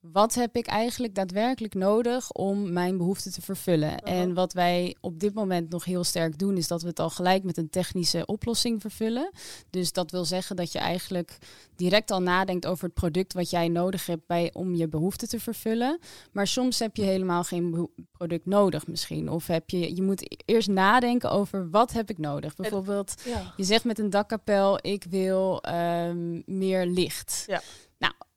wat 0.00 0.34
heb 0.34 0.56
ik 0.56 0.66
eigenlijk 0.66 1.14
daadwerkelijk 1.14 1.74
nodig 1.74 2.32
om 2.32 2.72
mijn 2.72 2.96
behoeften 2.96 3.32
te 3.32 3.40
vervullen. 3.40 3.98
En 3.98 4.34
wat 4.34 4.52
wij 4.52 4.96
op 5.00 5.20
dit 5.20 5.34
moment 5.34 5.70
nog 5.70 5.84
heel 5.84 6.04
sterk 6.04 6.38
doen, 6.38 6.56
is 6.56 6.68
dat 6.68 6.82
we 6.82 6.88
het 6.88 6.98
al 7.00 7.10
gelijk 7.10 7.42
met 7.42 7.56
een 7.56 7.70
technische 7.70 8.26
oplossing 8.26 8.80
vervullen. 8.80 9.30
Dus 9.70 9.92
dat 9.92 10.10
wil 10.10 10.24
zeggen 10.24 10.56
dat 10.56 10.72
je 10.72 10.78
eigenlijk 10.78 11.38
direct 11.76 12.10
al 12.10 12.22
nadenkt 12.22 12.66
over 12.66 12.84
het 12.84 12.94
product 12.94 13.32
wat 13.32 13.50
jij 13.50 13.68
nodig 13.68 14.06
hebt 14.06 14.26
bij, 14.26 14.50
om 14.52 14.74
je 14.74 14.88
behoeften 14.88 15.28
te 15.28 15.40
vervullen. 15.40 15.98
Maar 16.32 16.46
soms 16.46 16.78
heb 16.78 16.96
je 16.96 17.02
helemaal 17.02 17.44
geen 17.44 17.88
product 18.12 18.46
nodig 18.46 18.86
misschien. 18.86 19.30
Of 19.30 19.46
heb 19.46 19.70
je, 19.70 19.94
je 19.96 20.02
moet 20.02 20.42
eerst 20.44 20.68
nadenken 20.68 21.30
over 21.30 21.70
wat 21.70 21.92
heb 21.92 22.10
ik 22.10 22.18
nodig. 22.18 22.56
Bijvoorbeeld, 22.56 23.14
Ja. 23.24 23.54
je 23.56 23.64
zegt 23.64 23.84
met 23.84 23.98
een 23.98 24.10
dakkapel, 24.10 24.78
ik 24.82 25.04
wil 25.10 25.62
ehm, 25.62 26.40
meer 26.46 26.86
licht. 26.86 27.44
Ja. 27.46 27.62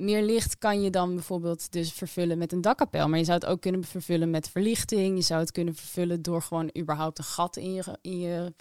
Meer 0.03 0.22
licht 0.22 0.57
kan 0.57 0.81
je 0.81 0.89
dan 0.89 1.13
bijvoorbeeld 1.15 1.72
dus 1.72 1.91
vervullen 1.91 2.38
met 2.38 2.51
een 2.51 2.62
dakkapel. 2.62 3.07
Maar 3.07 3.19
je 3.19 3.25
zou 3.25 3.39
het 3.39 3.48
ook 3.48 3.62
kunnen 3.62 3.83
vervullen 3.83 4.29
met 4.29 4.50
verlichting. 4.50 5.15
Je 5.17 5.24
zou 5.24 5.39
het 5.39 5.51
kunnen 5.51 5.75
vervullen 5.75 6.22
door 6.22 6.41
gewoon 6.41 6.69
überhaupt 6.77 7.17
een 7.17 7.24
gat 7.24 7.57
in 7.57 7.74
je, 7.74 7.98
in 8.01 8.19
je, 8.19 8.53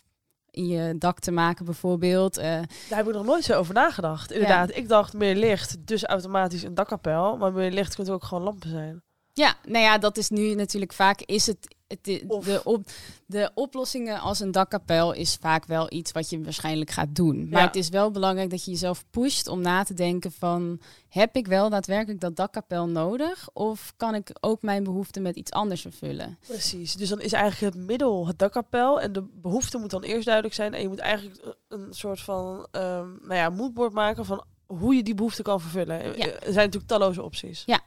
in 0.50 0.66
je 0.66 0.98
dak 0.98 1.18
te 1.18 1.30
maken 1.30 1.64
bijvoorbeeld. 1.64 2.36
Eh, 2.36 2.44
Daar 2.88 2.98
heb 2.98 3.08
ik 3.08 3.14
nog 3.14 3.24
nooit 3.24 3.44
zo 3.44 3.58
over 3.58 3.74
nagedacht. 3.74 4.32
Inderdaad, 4.32 4.76
ik 4.76 4.88
dacht 4.88 5.12
meer 5.12 5.34
licht, 5.36 5.86
dus 5.86 6.04
automatisch 6.04 6.62
een 6.62 6.74
dakkapel. 6.74 7.36
Maar 7.36 7.52
meer 7.52 7.70
licht 7.70 7.94
kunt 7.94 8.10
ook 8.10 8.24
gewoon 8.24 8.42
lampen 8.42 8.68
zijn. 8.70 9.02
Ja, 9.32 9.54
nou 9.66 9.84
ja, 9.84 9.98
dat 9.98 10.16
is 10.16 10.28
nu 10.28 10.54
natuurlijk 10.54 10.92
vaak 10.92 11.20
is 11.20 11.46
het. 11.46 11.74
Het 12.02 12.04
de, 12.44 12.60
op, 12.64 12.84
de 13.26 13.50
oplossingen 13.54 14.20
als 14.20 14.40
een 14.40 14.50
dakkapel 14.52 15.12
is 15.12 15.34
vaak 15.40 15.64
wel 15.66 15.92
iets 15.92 16.12
wat 16.12 16.30
je 16.30 16.42
waarschijnlijk 16.42 16.90
gaat 16.90 17.14
doen. 17.14 17.48
Maar 17.48 17.60
Ja. 17.60 17.66
het 17.66 17.76
is 17.76 17.88
wel 17.88 18.10
belangrijk 18.10 18.50
dat 18.50 18.64
je 18.64 18.70
jezelf 18.70 19.04
pusht 19.10 19.48
om 19.48 19.60
na 19.60 19.82
te 19.84 19.94
denken 19.94 20.32
van... 20.32 20.80
heb 21.08 21.36
ik 21.36 21.46
wel 21.46 21.70
daadwerkelijk 21.70 22.20
dat 22.20 22.36
dakkapel 22.36 22.86
nodig? 22.88 23.48
Of 23.52 23.92
kan 23.96 24.14
ik 24.14 24.30
ook 24.40 24.62
mijn 24.62 24.84
behoeften 24.84 25.22
met 25.22 25.36
iets 25.36 25.50
anders 25.50 25.80
vervullen? 25.80 26.38
Precies. 26.46 26.94
Dus 26.94 27.08
dan 27.08 27.20
is 27.20 27.32
eigenlijk 27.32 27.74
het 27.74 27.84
middel 27.86 28.26
het 28.26 28.38
dakkapel. 28.38 29.00
En 29.00 29.12
de 29.12 29.22
behoefte 29.34 29.78
moet 29.78 29.90
dan 29.90 30.02
eerst 30.02 30.24
duidelijk 30.24 30.54
zijn. 30.54 30.74
En 30.74 30.82
je 30.82 30.88
moet 30.88 30.98
eigenlijk 30.98 31.56
een 31.68 31.86
soort 31.90 32.20
van, 32.20 32.66
ehm, 32.70 33.06
nou 33.22 33.34
ja, 33.34 33.50
moodboard 33.50 33.92
maken 33.92 34.24
van 34.24 34.44
hoe 34.66 34.94
je 34.94 35.02
die 35.02 35.14
behoefte 35.14 35.42
kan 35.42 35.60
vervullen. 35.60 35.96
Ja. 36.02 36.26
Er 36.26 36.38
zijn 36.42 36.54
natuurlijk 36.54 36.86
talloze 36.86 37.22
opties. 37.22 37.62
Ja. 37.66 37.80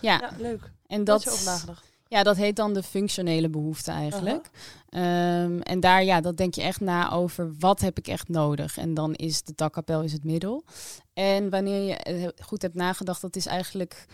Ja, 0.00 0.18
Ja, 0.20 0.30
leuk. 0.38 0.72
en 0.86 1.04
Dat 1.04 1.22
dat, 1.22 1.26
is 1.26 1.32
over 1.32 1.44
nagedacht. 1.44 1.84
Ja, 2.08 2.22
dat 2.22 2.36
heet 2.36 2.56
dan 2.56 2.74
de 2.74 2.82
functionele 2.82 3.48
behoefte 3.48 3.90
eigenlijk. 3.90 4.50
Ehm, 4.88 5.60
en 5.60 5.80
daar, 5.80 6.04
ja, 6.04 6.20
dat 6.20 6.36
denk 6.36 6.54
je 6.54 6.62
echt 6.62 6.80
na 6.80 7.12
over 7.12 7.54
wat 7.58 7.80
heb 7.80 7.98
ik 7.98 8.06
echt 8.06 8.28
nodig. 8.28 8.76
En 8.76 8.94
dan 8.94 9.14
is 9.14 9.42
de 9.42 9.52
dakkapel 9.54 10.02
is 10.02 10.12
het 10.12 10.24
middel. 10.24 10.64
En 11.12 11.50
wanneer 11.50 11.82
je 11.82 11.94
eh, 11.94 12.28
goed 12.44 12.62
hebt 12.62 12.74
nagedacht, 12.74 13.20
dat 13.20 13.36
is 13.36 13.46
eigenlijk 13.46 14.06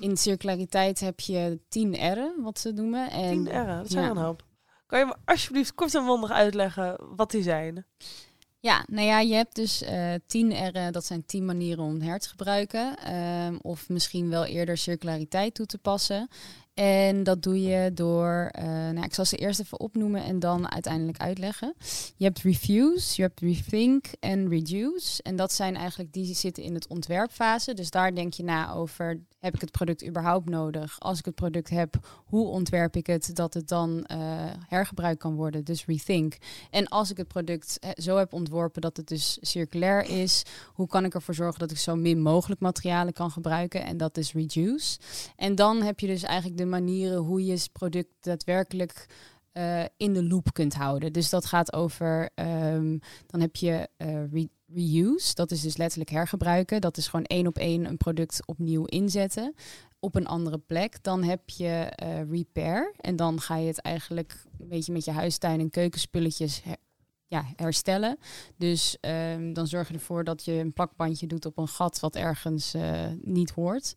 in 0.00 0.16
circulariteit 0.16 1.00
heb 1.00 1.20
je 1.20 1.60
10 1.68 1.94
R'en, 1.94 2.34
wat 2.42 2.58
ze 2.58 2.72
noemen. 2.72 3.10
En 3.10 3.44
10 3.44 3.48
R'en, 3.48 3.78
dat 3.78 3.90
zijn 3.90 4.04
ja. 4.04 4.10
een 4.10 4.16
hoop. 4.16 4.44
Kan 4.86 4.98
je 4.98 5.04
me 5.04 5.16
alsjeblieft 5.24 5.74
kort 5.74 5.94
en 5.94 6.04
mondig 6.04 6.30
uitleggen 6.30 6.96
wat 7.16 7.30
die 7.30 7.42
zijn? 7.42 7.86
Ja, 8.60 8.84
nou 8.86 9.06
ja, 9.06 9.20
je 9.20 9.34
hebt 9.34 9.54
dus 9.54 9.82
eh 9.82 10.14
10 10.26 10.68
R'en, 10.68 10.92
dat 10.92 11.04
zijn 11.04 11.26
10 11.26 11.44
manieren 11.44 11.84
om 11.84 12.00
her 12.00 12.18
te 12.18 12.28
gebruiken. 12.28 12.96
ehm, 12.98 13.56
of 13.62 13.88
misschien 13.88 14.30
wel 14.30 14.44
eerder 14.44 14.76
circulariteit 14.76 15.54
toe 15.54 15.66
te 15.66 15.78
passen. 15.78 16.28
En 16.74 17.22
dat 17.22 17.42
doe 17.42 17.62
je 17.62 17.92
door, 17.92 18.48
eh, 18.50 18.64
nou, 18.64 19.02
ik 19.02 19.14
zal 19.14 19.24
ze 19.24 19.36
eerst 19.36 19.60
even 19.60 19.80
opnoemen 19.80 20.24
en 20.24 20.38
dan 20.38 20.72
uiteindelijk 20.72 21.18
uitleggen. 21.18 21.74
Je 22.16 22.24
hebt 22.24 22.38
refuse, 22.38 23.12
je 23.16 23.22
hebt 23.22 23.40
rethink 23.40 24.06
en 24.20 24.48
reduce. 24.48 25.22
En 25.22 25.36
dat 25.36 25.52
zijn 25.52 25.76
eigenlijk, 25.76 26.12
die 26.12 26.34
zitten 26.34 26.62
in 26.62 26.74
het 26.74 26.86
ontwerpfase. 26.86 27.74
Dus 27.74 27.90
daar 27.90 28.14
denk 28.14 28.32
je 28.32 28.42
na 28.42 28.72
over, 28.72 29.20
heb 29.38 29.54
ik 29.54 29.60
het 29.60 29.70
product 29.70 30.06
überhaupt 30.06 30.48
nodig? 30.48 31.00
Als 31.00 31.18
ik 31.18 31.24
het 31.24 31.34
product 31.34 31.70
heb, 31.70 31.94
hoe 32.24 32.46
ontwerp 32.46 32.96
ik 32.96 33.06
het 33.06 33.30
dat 33.32 33.54
het 33.54 33.68
dan 33.68 34.04
eh, 34.04 34.18
hergebruikt 34.68 35.20
kan 35.20 35.34
worden? 35.34 35.64
Dus 35.64 35.84
rethink. 35.84 36.36
En 36.70 36.88
als 36.88 37.10
ik 37.10 37.16
het 37.16 37.28
product 37.28 37.78
eh, 37.78 37.90
zo 37.94 38.16
heb 38.16 38.32
ontworpen 38.32 38.80
dat 38.80 38.96
het 38.96 39.06
dus 39.06 39.38
circulair 39.40 40.08
is, 40.08 40.42
hoe 40.66 40.86
kan 40.86 41.04
ik 41.04 41.14
ervoor 41.14 41.34
zorgen 41.34 41.58
dat 41.58 41.70
ik 41.70 41.78
zo 41.78 41.96
min 41.96 42.20
mogelijk 42.20 42.60
materialen 42.60 43.12
kan 43.12 43.30
gebruiken? 43.30 43.84
En 43.84 43.96
dat 43.96 44.16
is 44.16 44.32
reduce. 44.32 44.98
En 45.36 45.54
dan 45.54 45.82
heb 45.82 46.00
je 46.00 46.06
dus 46.06 46.22
eigenlijk 46.22 46.58
de 46.58 46.62
manieren 46.68 47.18
hoe 47.18 47.44
je 47.44 47.52
het 47.52 47.72
product 47.72 48.12
daadwerkelijk 48.20 49.06
eh, 49.54 49.84
in 49.96 50.12
de 50.12 50.24
loop 50.24 50.52
kunt 50.52 50.74
houden. 50.74 51.12
Dus 51.12 51.30
dat 51.30 51.44
gaat 51.44 51.72
over, 51.72 52.30
ehm, 52.34 52.98
dan 53.26 53.40
heb 53.40 53.56
je 53.56 53.88
eh, 53.96 54.32
re- 54.32 54.48
reuse, 54.66 55.34
dat 55.34 55.50
is 55.50 55.60
dus 55.60 55.76
letterlijk 55.76 56.10
hergebruiken. 56.10 56.80
Dat 56.80 56.96
is 56.96 57.08
gewoon 57.08 57.24
één 57.24 57.46
op 57.46 57.58
één 57.58 57.84
een 57.84 57.96
product 57.96 58.46
opnieuw 58.46 58.84
inzetten 58.84 59.54
op 59.98 60.14
een 60.14 60.26
andere 60.26 60.58
plek. 60.58 61.02
Dan 61.02 61.22
heb 61.22 61.50
je 61.50 61.66
eh, 61.66 62.30
repair 62.30 62.94
en 62.96 63.16
dan 63.16 63.40
ga 63.40 63.56
je 63.56 63.66
het 63.66 63.80
eigenlijk 63.80 64.44
een 64.58 64.68
beetje 64.68 64.92
met 64.92 65.04
je 65.04 65.10
huistuin 65.10 65.60
en 65.60 65.70
keukenspulletjes 65.70 66.62
ja, 67.26 67.44
herstellen. 67.56 68.18
Dus 68.56 68.96
ehm, 69.00 69.52
dan 69.52 69.66
zorg 69.66 69.88
je 69.88 69.94
ervoor 69.94 70.24
dat 70.24 70.44
je 70.44 70.52
een 70.52 70.72
plakbandje 70.72 71.26
doet 71.26 71.46
op 71.46 71.58
een 71.58 71.68
gat 71.68 72.00
wat 72.00 72.16
ergens 72.16 72.74
niet 73.20 73.50
hoort. 73.50 73.94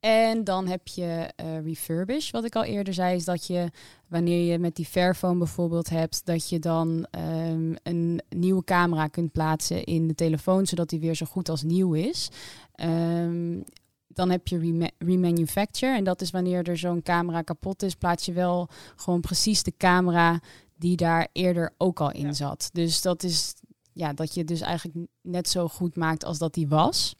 En 0.00 0.44
dan 0.44 0.66
heb 0.66 0.88
je 0.88 1.28
eh, 1.36 1.60
refurbish, 1.64 2.30
wat 2.30 2.44
ik 2.44 2.56
al 2.56 2.64
eerder 2.64 2.94
zei, 2.94 3.16
is 3.16 3.24
dat 3.24 3.46
je 3.46 3.70
wanneer 4.06 4.52
je 4.52 4.58
met 4.58 4.76
die 4.76 4.84
Fairphone 4.86 5.38
bijvoorbeeld 5.38 5.88
hebt, 5.88 6.24
dat 6.26 6.48
je 6.48 6.58
dan 6.58 7.06
ehm, 7.10 7.74
een 7.82 8.20
nieuwe 8.28 8.64
camera 8.64 9.06
kunt 9.06 9.32
plaatsen 9.32 9.84
in 9.84 10.08
de 10.08 10.14
telefoon, 10.14 10.66
zodat 10.66 10.88
die 10.88 11.00
weer 11.00 11.14
zo 11.14 11.26
goed 11.26 11.48
als 11.48 11.62
nieuw 11.62 11.92
is. 11.94 12.28
Ehm, 12.74 13.60
dan 14.08 14.30
heb 14.30 14.48
je 14.48 14.58
rema- 14.58 14.90
remanufacture 14.98 15.96
en 15.96 16.04
dat 16.04 16.20
is 16.20 16.30
wanneer 16.30 16.68
er 16.68 16.78
zo'n 16.78 17.02
camera 17.02 17.42
kapot 17.42 17.82
is, 17.82 17.94
plaats 17.94 18.24
je 18.24 18.32
wel 18.32 18.68
gewoon 18.96 19.20
precies 19.20 19.62
de 19.62 19.72
camera 19.76 20.40
die 20.76 20.96
daar 20.96 21.28
eerder 21.32 21.74
ook 21.78 22.00
al 22.00 22.12
in 22.12 22.26
Ja. 22.26 22.32
zat. 22.32 22.68
Dus 22.72 23.02
dat 23.02 23.22
is 23.22 23.54
ja, 23.92 24.12
dat 24.12 24.34
je 24.34 24.44
dus 24.44 24.60
eigenlijk 24.60 25.08
net 25.22 25.48
zo 25.48 25.68
goed 25.68 25.96
maakt 25.96 26.24
als 26.24 26.38
dat 26.38 26.54
die 26.54 26.68
was. 26.68 27.14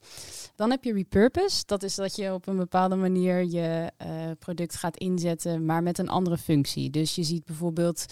Dan 0.58 0.70
heb 0.70 0.84
je 0.84 0.92
repurpose. 0.92 1.62
Dat 1.66 1.82
is 1.82 1.94
dat 1.94 2.16
je 2.16 2.32
op 2.32 2.46
een 2.46 2.56
bepaalde 2.56 2.96
manier 2.96 3.44
je 3.44 3.92
eh, 3.96 4.08
product 4.38 4.74
gaat 4.74 4.96
inzetten, 4.96 5.64
maar 5.64 5.82
met 5.82 5.98
een 5.98 6.08
andere 6.08 6.38
functie. 6.38 6.90
Dus 6.90 7.14
je 7.14 7.22
ziet 7.22 7.44
bijvoorbeeld 7.44 8.04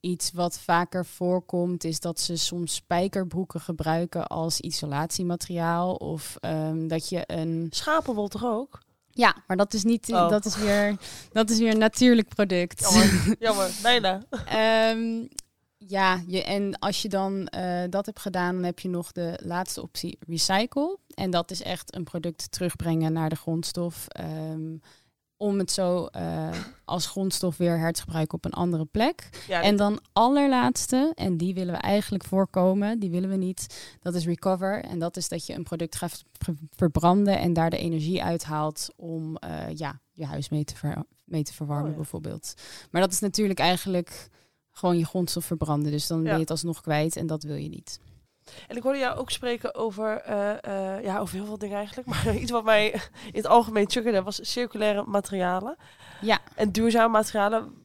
iets 0.00 0.30
wat 0.32 0.58
vaker 0.58 1.06
voorkomt, 1.06 1.84
is 1.84 2.00
dat 2.00 2.20
ze 2.20 2.36
soms 2.36 2.74
spijkerbroeken 2.74 3.60
gebruiken 3.60 4.26
als 4.26 4.60
isolatiemateriaal. 4.60 5.94
Of 5.94 6.36
ehm, 6.40 6.86
dat 6.86 7.08
je 7.08 7.22
een. 7.26 7.66
Schapenwol 7.70 8.28
toch 8.28 8.44
ook? 8.44 8.78
Ja, 9.10 9.36
maar 9.46 9.56
dat 9.56 9.74
is 9.74 9.84
niet. 9.84 10.12
Oh. 10.12 10.28
Dat 10.28 10.44
is 10.44 10.56
weer. 10.56 10.96
Dat 11.32 11.50
is 11.50 11.58
weer 11.58 11.72
een 11.72 11.78
natuurlijk 11.78 12.28
product. 12.28 12.80
Jammer, 12.80 13.36
jammer 13.46 13.70
bijna. 13.82 14.22
Ehm, 14.46 15.26
ja, 15.78 16.22
je, 16.26 16.42
en 16.42 16.78
als 16.78 17.02
je 17.02 17.08
dan 17.08 17.46
eh, 17.46 17.82
dat 17.90 18.06
hebt 18.06 18.20
gedaan, 18.20 18.54
dan 18.54 18.64
heb 18.64 18.78
je 18.78 18.88
nog 18.88 19.12
de 19.12 19.40
laatste 19.44 19.82
optie 19.82 20.18
recycle. 20.28 20.98
En 21.14 21.30
dat 21.30 21.50
is 21.50 21.62
echt 21.62 21.94
een 21.94 22.04
product 22.04 22.50
terugbrengen 22.52 23.12
naar 23.12 23.28
de 23.28 23.36
grondstof. 23.36 24.06
ehm, 24.08 24.76
om 25.38 25.58
het 25.58 25.70
zo 25.70 26.06
eh, 26.06 26.50
als 26.84 27.06
grondstof 27.06 27.56
weer 27.56 27.78
her 27.78 27.92
te 27.92 28.00
gebruiken 28.00 28.34
op 28.36 28.44
een 28.44 28.52
andere 28.52 28.84
plek. 28.84 29.28
Ja, 29.48 29.62
En 29.62 29.76
dan 29.76 30.00
allerlaatste, 30.12 31.12
en 31.14 31.36
die 31.36 31.54
willen 31.54 31.74
we 31.74 31.80
eigenlijk 31.80 32.24
voorkomen, 32.24 32.98
die 32.98 33.10
willen 33.10 33.28
we 33.30 33.36
niet, 33.36 33.94
dat 34.00 34.14
is 34.14 34.24
recover. 34.26 34.84
En 34.84 34.98
dat 34.98 35.16
is 35.16 35.28
dat 35.28 35.46
je 35.46 35.54
een 35.54 35.62
product 35.62 35.96
gaat 35.96 36.24
ver- 36.32 36.54
verbranden 36.70 37.38
en 37.38 37.52
daar 37.52 37.70
de 37.70 37.78
energie 37.78 38.22
uithaalt 38.22 38.88
om 38.96 39.36
eh, 39.36 39.74
ja, 39.74 40.00
je 40.12 40.24
huis 40.26 40.48
mee 40.48 40.64
te, 40.64 40.74
mee 41.24 41.42
te 41.42 41.54
verwarmen 41.54 41.84
Oh 41.86 41.90
ja. 41.90 41.96
bijvoorbeeld. 41.96 42.54
Maar 42.90 43.00
dat 43.00 43.12
is 43.12 43.20
natuurlijk 43.20 43.58
eigenlijk 43.58 44.28
gewoon 44.78 44.98
je 44.98 45.06
grondstof 45.06 45.44
verbranden. 45.44 45.90
Dus 45.90 46.06
dan 46.06 46.22
ben 46.22 46.32
je 46.32 46.40
het 46.40 46.50
alsnog 46.50 46.80
kwijt 46.80 47.16
en 47.16 47.26
dat 47.26 47.42
wil 47.42 47.56
je 47.56 47.68
niet. 47.68 48.00
En 48.68 48.76
ik 48.76 48.82
hoorde 48.82 48.98
jou 48.98 49.18
ook 49.18 49.30
spreken 49.30 49.74
over, 49.74 50.20
eh, 50.20 50.96
eh, 50.96 51.04
ja, 51.04 51.18
over 51.18 51.34
heel 51.34 51.46
veel 51.46 51.58
dingen 51.58 51.76
eigenlijk. 51.76 52.08
Maar 52.24 52.36
iets 52.36 52.50
wat 52.50 52.64
mij 52.64 52.90
in 52.92 53.00
het 53.32 53.46
algemeen 53.46 53.86
triggerde 53.86 54.22
was 54.22 54.50
circulaire 54.52 55.04
materialen. 55.06 55.76
Ja. 56.20 56.38
En 56.54 56.72
duurzame 56.72 57.08
materialen. 57.08 57.84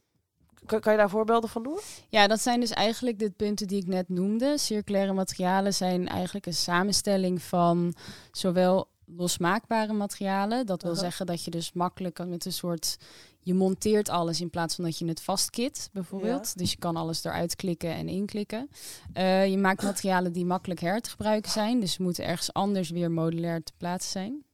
Kan, 0.66 0.80
kan 0.80 0.92
je 0.92 0.98
daar 0.98 1.10
voorbeelden 1.10 1.50
van 1.50 1.62
doen? 1.62 1.78
Ja, 2.08 2.26
dat 2.26 2.40
zijn 2.40 2.60
dus 2.60 2.70
eigenlijk 2.70 3.18
de 3.18 3.30
punten 3.30 3.66
die 3.66 3.80
ik 3.80 3.86
net 3.86 4.08
noemde. 4.08 4.58
Circulaire 4.58 5.12
materialen 5.12 5.74
zijn 5.74 6.08
eigenlijk 6.08 6.46
een 6.46 6.54
samenstelling 6.54 7.42
van 7.42 7.94
zowel 8.32 8.88
losmaakbare 9.16 9.92
materialen. 9.92 10.66
Dat 10.66 10.82
wil 10.82 10.92
Aha. 10.92 11.00
zeggen 11.00 11.26
dat 11.26 11.44
je 11.44 11.50
dus 11.50 11.72
makkelijk 11.72 12.14
kan 12.14 12.28
met 12.28 12.44
een 12.44 12.52
soort... 12.52 12.96
Je 13.44 13.54
monteert 13.54 14.08
alles 14.08 14.40
in 14.40 14.50
plaats 14.50 14.74
van 14.74 14.84
dat 14.84 14.98
je 14.98 15.06
het 15.06 15.22
vastkit, 15.22 15.90
bijvoorbeeld. 15.92 16.58
Dus 16.58 16.70
je 16.70 16.78
kan 16.78 16.96
alles 16.96 17.24
eruit 17.24 17.56
klikken 17.56 17.94
en 17.94 18.08
inklikken. 18.08 18.68
Eh, 19.12 19.46
je 19.46 19.58
maakt 19.58 19.82
materialen 19.82 20.32
die 20.32 20.44
makkelijk 20.44 20.80
her 20.80 21.00
te 21.00 21.10
gebruiken 21.10 21.50
zijn. 21.50 21.80
Dus 21.80 21.92
ze 21.92 22.02
moeten 22.02 22.24
ergens 22.24 22.52
anders 22.52 22.90
weer 22.90 23.10
modulair 23.10 23.62
te 23.62 23.72
plaatsen 23.76 24.10
zijn. 24.10 24.44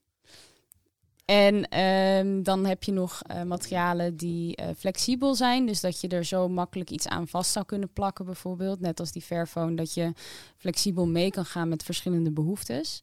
En 1.29 1.69
ehm, 1.69 2.43
dan 2.43 2.65
heb 2.65 2.83
je 2.83 2.91
nog 2.91 3.21
eh, 3.21 3.43
materialen 3.43 4.15
die 4.15 4.55
eh, 4.55 4.67
flexibel 4.77 5.35
zijn. 5.35 5.65
Dus 5.65 5.81
dat 5.81 6.01
je 6.01 6.07
er 6.07 6.25
zo 6.25 6.47
makkelijk 6.47 6.89
iets 6.89 7.07
aan 7.07 7.27
vast 7.27 7.51
zou 7.51 7.65
kunnen 7.65 7.93
plakken, 7.93 8.25
bijvoorbeeld. 8.25 8.79
Net 8.79 8.99
als 8.99 9.11
die 9.11 9.21
Fairphone, 9.21 9.75
dat 9.75 9.93
je 9.93 10.13
flexibel 10.57 11.07
mee 11.07 11.31
kan 11.31 11.45
gaan 11.45 11.69
met 11.69 11.83
verschillende 11.83 12.31
behoeftes. 12.31 13.01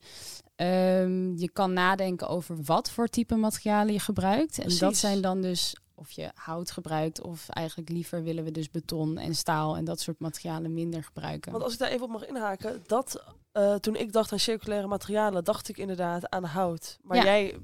Ehm, 0.56 1.36
je 1.36 1.50
kan 1.52 1.72
nadenken 1.72 2.28
over 2.28 2.56
wat 2.64 2.90
voor 2.90 3.08
type 3.08 3.34
materialen 3.34 3.92
je 3.92 4.00
gebruikt. 4.00 4.58
En 4.58 4.78
dat 4.78 4.96
zijn 4.96 5.20
dan 5.20 5.42
dus 5.42 5.76
of 5.94 6.10
je 6.10 6.30
hout 6.34 6.70
gebruikt, 6.70 7.20
of 7.20 7.48
eigenlijk 7.48 7.88
liever 7.88 8.22
willen 8.22 8.44
we 8.44 8.50
dus 8.50 8.70
beton 8.70 9.18
en 9.18 9.34
staal 9.34 9.76
en 9.76 9.84
dat 9.84 10.00
soort 10.00 10.18
materialen 10.18 10.74
minder 10.74 11.04
gebruiken. 11.04 11.52
Want 11.52 11.64
als 11.64 11.72
ik 11.72 11.78
daar 11.78 11.88
even 11.90 12.04
op 12.04 12.10
mag 12.10 12.26
inhaken, 12.26 12.82
dat 12.86 13.24
eh, 13.56 13.74
toen 13.74 13.96
ik 13.96 14.12
dacht 14.12 14.32
aan 14.32 14.38
circulaire 14.38 14.86
materialen, 14.86 15.44
dacht 15.44 15.68
ik 15.68 15.76
inderdaad 15.78 16.30
aan 16.30 16.44
hout. 16.44 16.98
Maar 17.02 17.16
Ja. 17.16 17.24
jij 17.24 17.54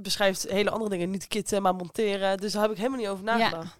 beschrijft 0.00 0.42
hele 0.48 0.70
andere 0.70 0.90
dingen, 0.90 1.10
niet 1.10 1.28
kitten, 1.28 1.62
maar 1.62 1.74
monteren. 1.74 2.36
Dus 2.38 2.52
daar 2.52 2.62
heb 2.62 2.70
ik 2.70 2.76
helemaal 2.76 2.98
niet 2.98 3.08
over 3.08 3.24
nagedacht. 3.24 3.76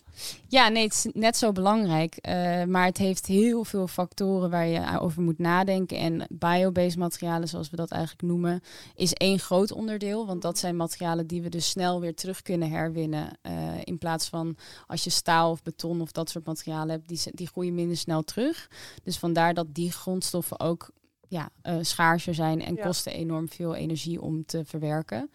Ja, 0.48 0.68
nee, 0.68 0.82
het 0.82 0.92
is 0.92 1.06
net 1.14 1.36
zo 1.36 1.52
belangrijk. 1.52 2.16
eh, 2.16 2.64
maar 2.64 2.84
het 2.84 2.96
heeft 2.98 3.26
heel 3.26 3.64
veel 3.64 3.86
factoren 3.86 4.50
waar 4.50 4.66
je 4.66 5.00
over 5.00 5.22
moet 5.22 5.38
nadenken. 5.38 5.96
En 5.98 6.26
biobased 6.30 6.96
materialen, 6.98 7.48
zoals 7.48 7.70
we 7.70 7.76
dat 7.76 7.90
eigenlijk 7.90 8.22
noemen, 8.22 8.60
is 8.94 9.12
één 9.12 9.38
groot 9.38 9.72
onderdeel. 9.72 10.26
Want 10.26 10.42
dat 10.42 10.58
zijn 10.58 10.76
materialen 10.76 11.26
die 11.26 11.42
we 11.42 11.48
dus 11.48 11.68
snel 11.68 12.00
weer 12.00 12.14
terug 12.14 12.42
kunnen 12.42 12.70
herwinnen. 12.70 13.30
eh, 13.42 13.52
in 13.84 13.98
plaats 13.98 14.28
van 14.28 14.56
als 14.86 15.04
je 15.04 15.10
staal 15.10 15.50
of 15.50 15.62
beton 15.62 16.00
of 16.00 16.12
dat 16.12 16.30
soort 16.30 16.46
materialen 16.46 16.90
hebt, 16.90 17.08
die, 17.08 17.20
die 17.32 17.46
groeien 17.46 17.74
minder 17.74 17.96
snel 17.96 18.22
terug. 18.22 18.68
Dus 19.04 19.18
vandaar 19.18 19.54
dat 19.54 19.66
die 19.74 19.92
grondstoffen 19.92 20.60
ook 20.60 20.90
ja, 21.32 21.50
eh, 21.62 21.76
schaarser 21.80 22.34
zijn 22.34 22.62
en 22.62 22.74
Ja. 22.74 22.82
kosten 22.82 23.12
enorm 23.12 23.48
veel 23.48 23.74
energie 23.74 24.20
om 24.22 24.44
te 24.44 24.64
verwerken. 24.64 25.30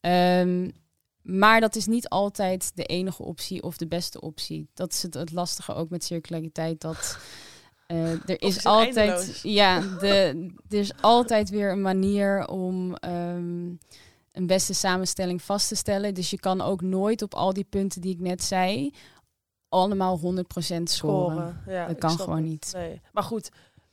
Ehm, 0.00 0.70
maar 1.22 1.60
dat 1.60 1.76
is 1.76 1.86
niet 1.86 2.08
altijd 2.08 2.72
de 2.74 2.84
enige 2.84 3.22
optie 3.22 3.62
of 3.62 3.76
de 3.76 3.86
beste 3.86 4.20
optie. 4.20 4.68
Dat 4.74 4.92
is 4.92 5.02
het, 5.02 5.14
het 5.14 5.32
lastige 5.32 5.74
ook 5.74 5.90
met 5.90 6.04
circulariteit. 6.04 6.80
Dat 6.80 7.18
eh, 7.86 8.10
er 8.30 8.42
is 8.42 8.64
altijd, 8.64 8.96
eindeloos? 8.96 9.42
ja, 9.60 9.80
de, 9.80 10.48
er 10.68 10.78
is 10.78 10.92
altijd 11.16 11.48
weer 11.50 11.70
een 11.70 11.82
manier 11.82 12.48
om 12.48 12.94
ehm, 12.94 13.68
een 14.32 14.46
beste 14.46 14.74
samenstelling 14.74 15.42
vast 15.42 15.68
te 15.68 15.74
stellen. 15.74 16.14
Dus 16.14 16.30
je 16.30 16.38
kan 16.40 16.60
ook 16.60 16.80
nooit 16.82 17.22
op 17.22 17.34
al 17.34 17.52
die 17.52 17.66
punten 17.70 18.00
die 18.00 18.12
ik 18.14 18.20
net 18.20 18.42
zei 18.42 18.92
allemaal 19.68 20.18
100% 20.18 20.22
scoren. 20.22 20.88
Scoren. 20.88 21.62
Ja, 21.66 21.86
Dat 21.86 21.98
kan 21.98 22.18
gewoon 22.18 22.36
het. 22.36 22.46
niet. 22.46 22.70
Nee. 22.74 23.00
Maar 23.12 23.22
goed, 23.22 23.50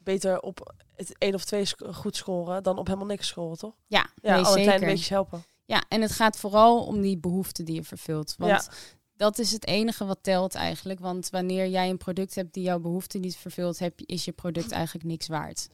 beter 0.08 0.40
op 0.40 0.74
het 0.96 1.16
één 1.18 1.34
of 1.34 1.46
twee 1.46 1.66
sc- 1.66 1.86
goed 1.92 2.16
scoren 2.16 2.64
dan 2.64 2.78
op 2.78 2.86
helemaal 2.88 3.08
niks 3.08 3.28
scoren, 3.28 3.58
toch? 3.58 3.74
Ja, 3.88 4.10
Ja, 4.22 4.32
nee, 4.36 4.44
alle 4.44 4.46
zeker. 4.46 4.62
kleine 4.64 4.86
beetjes 4.86 5.10
helpen. 5.10 5.44
Ja, 5.66 5.84
en 5.90 6.02
het 6.02 6.12
gaat 6.12 6.38
vooral 6.38 6.86
om 6.86 7.02
die 7.02 7.18
behoeften 7.18 7.66
die 7.66 7.76
je 7.76 7.84
vervult. 7.84 8.36
Want 8.38 8.52
Ja. 8.52 8.72
dat 9.16 9.40
is 9.40 9.52
het 9.52 9.66
enige 9.68 10.06
wat 10.06 10.20
telt 10.22 10.56
eigenlijk. 10.56 11.00
Want 11.00 11.30
wanneer 11.30 11.68
jij 11.68 11.90
een 11.90 11.98
product 11.98 12.36
hebt 12.36 12.54
die 12.54 12.64
jouw 12.64 12.80
behoeften 12.80 13.22
niet 13.22 13.38
vervult, 13.38 13.80
heb, 13.80 14.02
is 14.06 14.26
je 14.26 14.32
product 14.32 14.72
eigenlijk 14.72 15.06
niks 15.06 15.28
waard. 15.28 15.68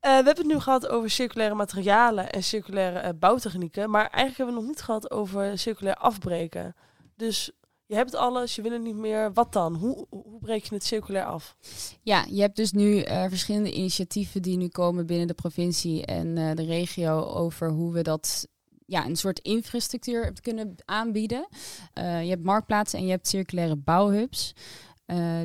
Eh, 0.00 0.10
we 0.10 0.24
hebben 0.24 0.36
het 0.36 0.46
nu 0.46 0.60
gehad 0.60 0.88
over 0.88 1.10
circulaire 1.10 1.54
materialen 1.54 2.30
en 2.30 2.42
circulaire 2.42 2.98
eh, 2.98 3.10
bouwtechnieken. 3.18 3.90
Maar 3.90 4.00
eigenlijk 4.10 4.36
hebben 4.36 4.54
we 4.54 4.60
nog 4.60 4.70
niet 4.70 4.82
gehad 4.82 5.10
over 5.10 5.58
circulair 5.58 5.94
afbreken. 5.96 6.74
Dus 7.16 7.50
je 7.86 7.94
hebt 7.94 8.14
alles, 8.14 8.54
je 8.54 8.62
wil 8.62 8.72
het 8.72 8.82
niet 8.82 8.96
meer. 8.96 9.32
Wat 9.32 9.52
dan? 9.52 9.74
Hoe, 9.74 10.06
hoe 10.10 10.38
breek 10.38 10.64
je 10.64 10.74
het 10.74 10.84
circulair 10.84 11.24
af? 11.24 11.56
Ja, 12.02 12.26
je 12.30 12.40
hebt 12.40 12.56
dus 12.56 12.72
nu 12.72 13.00
eh, 13.00 13.24
verschillende 13.28 13.72
initiatieven 13.72 14.42
die 14.42 14.56
nu 14.56 14.68
komen 14.68 15.06
binnen 15.06 15.26
de 15.26 15.34
provincie 15.34 16.06
en 16.06 16.38
eh, 16.38 16.54
de 16.54 16.64
regio 16.64 17.22
over 17.22 17.70
hoe 17.70 17.92
we 17.92 18.02
dat 18.02 18.48
ja, 18.86 19.06
een 19.06 19.16
soort 19.16 19.38
infrastructuur 19.38 20.32
kunnen 20.40 20.74
aanbieden. 20.84 21.48
Eh, 21.92 22.22
je 22.22 22.28
hebt 22.28 22.44
marktplaatsen 22.44 22.98
en 22.98 23.04
je 23.04 23.10
hebt 23.10 23.28
circulaire 23.28 23.76
bouwhubs. 23.76 24.52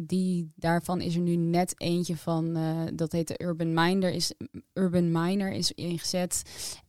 Die, 0.04 0.52
daarvan 0.56 1.02
is 1.02 1.16
er 1.16 1.22
nu 1.22 1.36
net 1.36 1.74
eentje 1.78 2.18
van, 2.18 2.58
dat 2.94 3.12
heet 3.12 3.28
de 3.28 3.44
Urban 3.44 3.74
Miner, 3.74 4.12
is, 4.12 4.34
Urban 4.74 5.12
Miner 5.12 5.52
is 5.52 5.72
ingezet. 5.72 6.42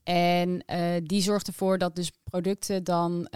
En 0.03 0.65
die 1.05 1.23
zorgt 1.23 1.47
ervoor 1.47 1.79
dat 1.79 1.97
dus 1.97 2.13
producten 2.25 2.85
dan 2.85 3.29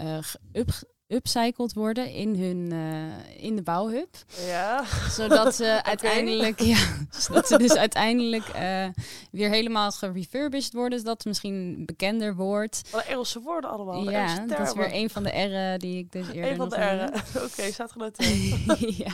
up, 0.53 0.65
upcycled 1.07 1.73
worden 1.73 2.11
in, 2.13 2.35
hun, 2.35 2.71
eh, 2.71 3.43
in 3.43 3.55
de 3.55 3.61
bouwhub 3.61 4.15
Ja. 4.47 4.83
zodat 5.09 5.55
ze 5.55 5.79
uiteindelijk, 5.83 6.59
ja, 6.59 6.77
zodat 7.19 7.47
ze 7.47 7.57
dus 7.57 7.75
uiteindelijk 7.75 8.47
eh, 8.47 8.87
weer 9.31 9.49
helemaal 9.49 9.91
gerefurbished 9.91 10.73
worden, 10.73 10.99
zodat 10.99 11.17
het 11.17 11.25
misschien 11.25 11.83
bekender 11.85 12.35
wordt. 12.35 12.81
Wat 12.91 13.05
Engelse 13.05 13.41
woorden 13.41 13.69
allemaal. 13.69 14.09
ja, 14.09 14.45
dat 14.45 14.59
is 14.59 14.73
weer 14.73 14.93
een 14.93 15.09
van 15.09 15.23
de 15.23 15.29
R'en 15.29 15.79
die 15.79 15.97
ik 15.97 16.11
dus 16.11 16.27
eerder 16.27 16.51
Een 16.51 16.57
van 16.57 16.69
de. 16.69 16.75
R'en. 16.75 17.13
Oké, 17.45 17.71
staat 17.71 17.91
genoteerd. 17.91 18.97
ja, 18.97 19.11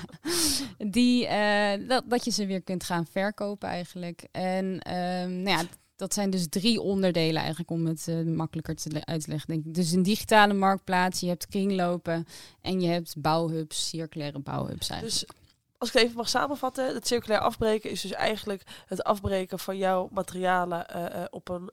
die, 0.77 1.27
eh, 1.27 1.87
dat, 1.87 2.03
dat 2.09 2.25
je 2.25 2.31
ze 2.31 2.45
weer 2.45 2.61
kunt 2.61 2.83
gaan 2.83 3.05
verkopen 3.11 3.69
eigenlijk. 3.69 4.27
En 4.31 4.79
ehm, 4.79 5.41
nou 5.41 5.57
ja, 5.57 5.63
dat 6.03 6.13
zijn 6.13 6.29
dus 6.29 6.47
drie 6.49 6.81
onderdelen 6.81 7.39
eigenlijk 7.39 7.71
om 7.71 7.85
het 7.85 8.07
eh, 8.07 8.21
makkelijker 8.21 8.75
te 8.75 8.91
le- 8.91 9.05
uit 9.05 9.23
te 9.23 9.29
leggen. 9.29 9.49
Denk 9.49 9.65
ik. 9.65 9.73
Dus 9.73 9.91
een 9.91 10.03
digitale 10.03 10.53
marktplaats, 10.53 11.19
je 11.19 11.27
hebt 11.27 11.47
kringlopen 11.47 12.27
en 12.61 12.81
je 12.81 12.87
hebt 12.87 13.15
bouwhubs, 13.17 13.89
circulaire 13.89 14.39
bouwhubs 14.39 14.89
eigenlijk. 14.89 15.27
Dus 15.27 15.37
als 15.77 15.89
ik 15.89 15.95
het 15.95 16.03
even 16.03 16.17
mag 16.17 16.29
samenvatten, 16.29 16.93
het 16.93 17.07
circulair 17.07 17.39
afbreken 17.39 17.89
is 17.89 18.01
dus 18.01 18.11
eigenlijk 18.11 18.63
het 18.85 19.03
afbreken 19.03 19.59
van 19.59 19.77
jouw 19.77 20.09
materialen 20.11 20.87
eh, 20.87 21.05
eh, 21.05 21.27
op 21.29 21.49
een 21.49 21.71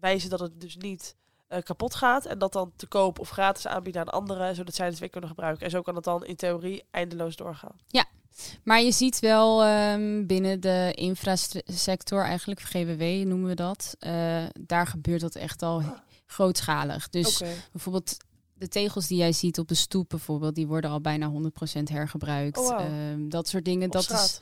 wijze 0.00 0.28
dat 0.28 0.40
het 0.40 0.60
dus 0.60 0.76
niet 0.76 1.16
kapot 1.62 1.94
gaat. 1.94 2.24
En 2.24 2.38
dat 2.38 2.52
dan 2.52 2.72
te 2.76 2.86
koop 2.86 3.18
of 3.18 3.28
gratis 3.28 3.66
aanbieden 3.66 4.00
aan 4.00 4.08
anderen, 4.08 4.54
zodat 4.54 4.74
zij 4.74 4.86
het 4.86 4.98
weer 4.98 5.08
kunnen 5.10 5.30
gebruiken. 5.30 5.64
En 5.64 5.70
zo 5.70 5.82
kan 5.82 5.94
het 5.94 6.04
dan 6.04 6.24
in 6.24 6.36
theorie 6.36 6.84
eindeloos 6.90 7.36
doorgaan. 7.36 7.76
Maar 8.64 8.82
je 8.82 8.92
ziet 8.92 9.18
wel 9.20 9.64
ehm, 9.64 10.26
binnen 10.26 10.60
de 10.60 10.92
infrasector, 10.94 12.22
eigenlijk 12.24 12.60
GWW 12.60 13.02
noemen 13.28 13.48
we 13.48 13.54
dat, 13.54 13.96
eh, 13.98 14.44
daar 14.60 14.86
gebeurt 14.86 15.20
dat 15.20 15.34
echt 15.34 15.62
al 15.62 15.82
he- 15.82 15.92
grootschalig. 16.26 17.08
Dus 17.08 17.42
bijvoorbeeld 17.72 18.16
de 18.54 18.68
tegels 18.68 19.06
die 19.06 19.18
jij 19.18 19.32
ziet 19.32 19.58
op 19.58 19.68
de 19.68 19.74
stoep 19.74 20.08
bijvoorbeeld, 20.08 20.54
die 20.54 20.66
worden 20.66 20.90
al 20.90 21.00
bijna 21.00 21.28
100% 21.28 21.88
hergebruikt. 21.88 22.58
Oh. 22.58 22.80
Ehm, 22.80 23.28
dat 23.28 23.48
soort 23.48 23.64
dingen, 23.64 23.86
Op 23.86 23.92
dat 23.92 24.02
straat. 24.02 24.24
is 24.24 24.40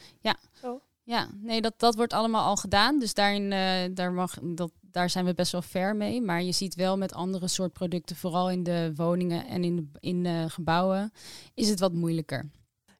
ja, 1.06 1.28
nee, 1.40 1.60
dat, 1.60 1.74
dat 1.76 1.94
wordt 1.94 2.12
allemaal 2.12 2.44
al 2.44 2.56
gedaan. 2.56 2.98
Dus 2.98 3.14
daarin, 3.14 3.52
eh, 3.52 3.94
daar, 3.94 4.12
mag, 4.12 4.38
dat, 4.42 4.72
daar 4.80 5.10
zijn 5.10 5.24
we 5.24 5.34
best 5.34 5.52
wel 5.52 5.62
ver 5.62 5.96
mee. 5.96 6.20
Maar 6.22 6.42
je 6.42 6.52
ziet 6.52 6.74
wel 6.74 6.96
met 6.98 7.12
andere 7.12 7.48
soort 7.48 7.72
producten, 7.72 8.16
vooral 8.16 8.50
in 8.50 8.62
de 8.62 8.92
woningen 8.94 9.46
en 9.46 9.64
in 9.64 9.76
de, 9.76 9.86
in 10.00 10.22
de 10.22 10.44
gebouwen, 10.48 11.12
is 11.54 11.68
het 11.68 11.80
wat 11.80 11.92
moeilijker. 11.92 12.50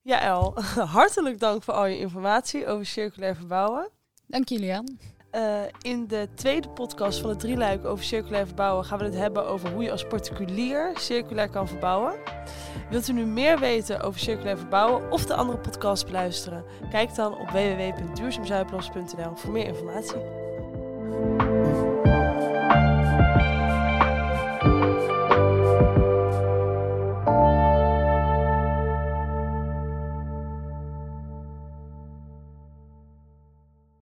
Ja, 0.05 0.21
El, 0.21 0.55
hartelijk 0.99 1.41
dank 1.41 1.63
voor 1.63 1.75
al 1.75 1.87
je 1.87 1.99
informatie 1.99 2.67
over 2.67 2.87
circulair 2.87 3.37
verbouwen. 3.37 3.89
Dank 4.27 4.49
jullie 4.49 4.75
aan. 4.75 4.99
Eh, 5.31 5.61
in 5.81 6.07
de 6.07 6.29
tweede 6.35 6.69
podcast 6.69 7.21
van 7.21 7.31
het 7.31 7.41
drieluik 7.41 7.85
over 7.85 8.05
circulair 8.05 8.47
verbouwen 8.47 8.85
gaan 8.85 8.99
we 8.99 9.05
het 9.05 9.15
hebben 9.15 9.47
over 9.47 9.71
hoe 9.71 9.83
je 9.83 9.91
als 9.91 10.07
particulier 10.07 10.93
circulair 10.95 11.49
kan 11.49 11.69
verbouwen. 11.69 12.15
Wilt 12.91 13.09
u 13.09 13.13
nu 13.13 13.25
meer 13.25 13.59
weten 13.59 14.01
over 14.01 14.21
circulair 14.21 14.59
verbouwen 14.59 15.13
of 15.13 15.27
de 15.27 15.35
andere 15.35 15.59
podcasts 15.59 16.05
beluisteren? 16.05 16.65
Kijk 16.91 17.15
dan 17.15 17.39
op 17.39 17.51
www.duurzaamzuiplos.nl 17.51 19.37
voor 19.37 19.53
meer 19.53 19.67
informatie. 19.67 20.21